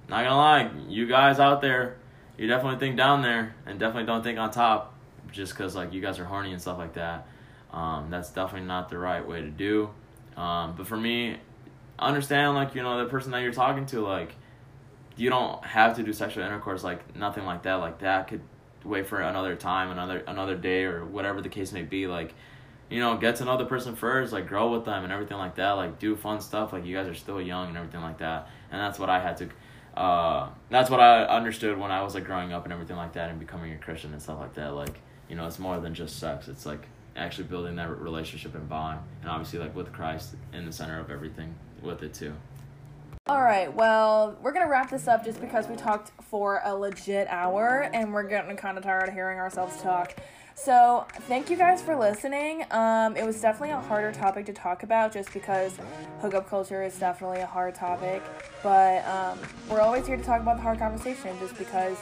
[0.08, 1.96] not gonna lie you guys out there
[2.36, 4.94] you definitely think down there and definitely don't think on top
[5.30, 7.26] just because like you guys are horny and stuff like that.
[7.72, 9.90] Um, that's definitely not the right way to do.
[10.36, 11.38] Um, but for me
[11.98, 14.34] understand like you know the person that you're talking to like
[15.14, 17.74] you don't have to do sexual intercourse like nothing like that.
[17.74, 18.40] Like that could
[18.84, 22.06] wait for another time another another day or whatever the case may be.
[22.06, 22.34] Like
[22.90, 25.56] you know get to know the person first like grow with them and everything like
[25.56, 25.72] that.
[25.72, 26.72] Like do fun stuff.
[26.72, 28.48] Like you guys are still young and everything like that.
[28.70, 29.48] And that's what i had to
[29.96, 33.28] uh that's what i understood when i was like growing up and everything like that
[33.30, 36.18] and becoming a christian and stuff like that like you know it's more than just
[36.18, 36.86] sex it's like
[37.16, 41.10] actually building that relationship and bond, and obviously like with Christ in the center of
[41.10, 42.34] everything with it too.
[43.28, 47.28] All right, well, we're gonna wrap this up just because we talked for a legit
[47.28, 50.16] hour and we're getting kind of tired of hearing ourselves talk.
[50.54, 52.64] So, thank you guys for listening.
[52.70, 55.76] Um, it was definitely a harder topic to talk about just because
[56.20, 58.22] hookup culture is definitely a hard topic.
[58.62, 59.38] But um,
[59.68, 61.96] we're always here to talk about the hard conversation just because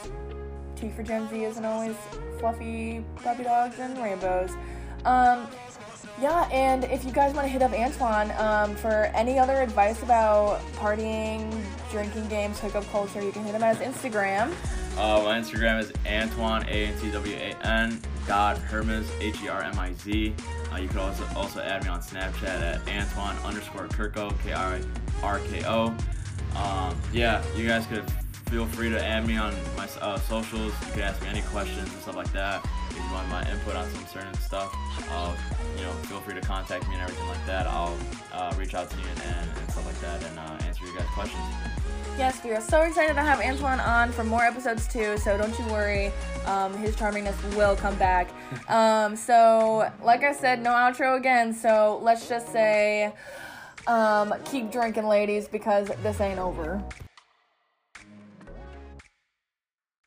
[0.75, 1.95] T for Gen Z isn't always
[2.39, 4.51] fluffy puppy dogs and rainbows.
[5.05, 5.47] Um,
[6.21, 10.03] yeah, and if you guys want to hit up Antoine um, for any other advice
[10.03, 14.53] about partying, drinking games, hookup culture, you can hit him at his Instagram.
[14.97, 19.47] Uh, my Instagram is Antwan A N T W A N dot Hermiz H E
[19.47, 20.35] R M I Z.
[20.71, 24.79] Uh, you can also also add me on Snapchat at Antwan underscore Kirko K R
[25.23, 25.95] R K O.
[26.55, 28.03] Um, yeah, you guys could
[28.49, 30.73] feel free to add me on my uh, socials.
[30.87, 32.63] You can ask me any questions and stuff like that.
[32.89, 34.75] If you want my input on some certain stuff,
[35.09, 35.33] uh,
[35.77, 37.65] you know, feel free to contact me and everything like that.
[37.65, 37.97] I'll
[38.33, 40.95] uh, reach out to you and, and, and stuff like that and uh, answer your
[40.97, 41.41] guys' questions.
[42.17, 45.57] Yes, we are so excited to have Antwan on for more episodes too, so don't
[45.57, 46.11] you worry.
[46.45, 48.29] Um, his charmingness will come back.
[48.67, 53.11] Um, so, like I said, no outro again, so let's just say
[53.87, 56.81] um, keep drinking, ladies, because this ain't over.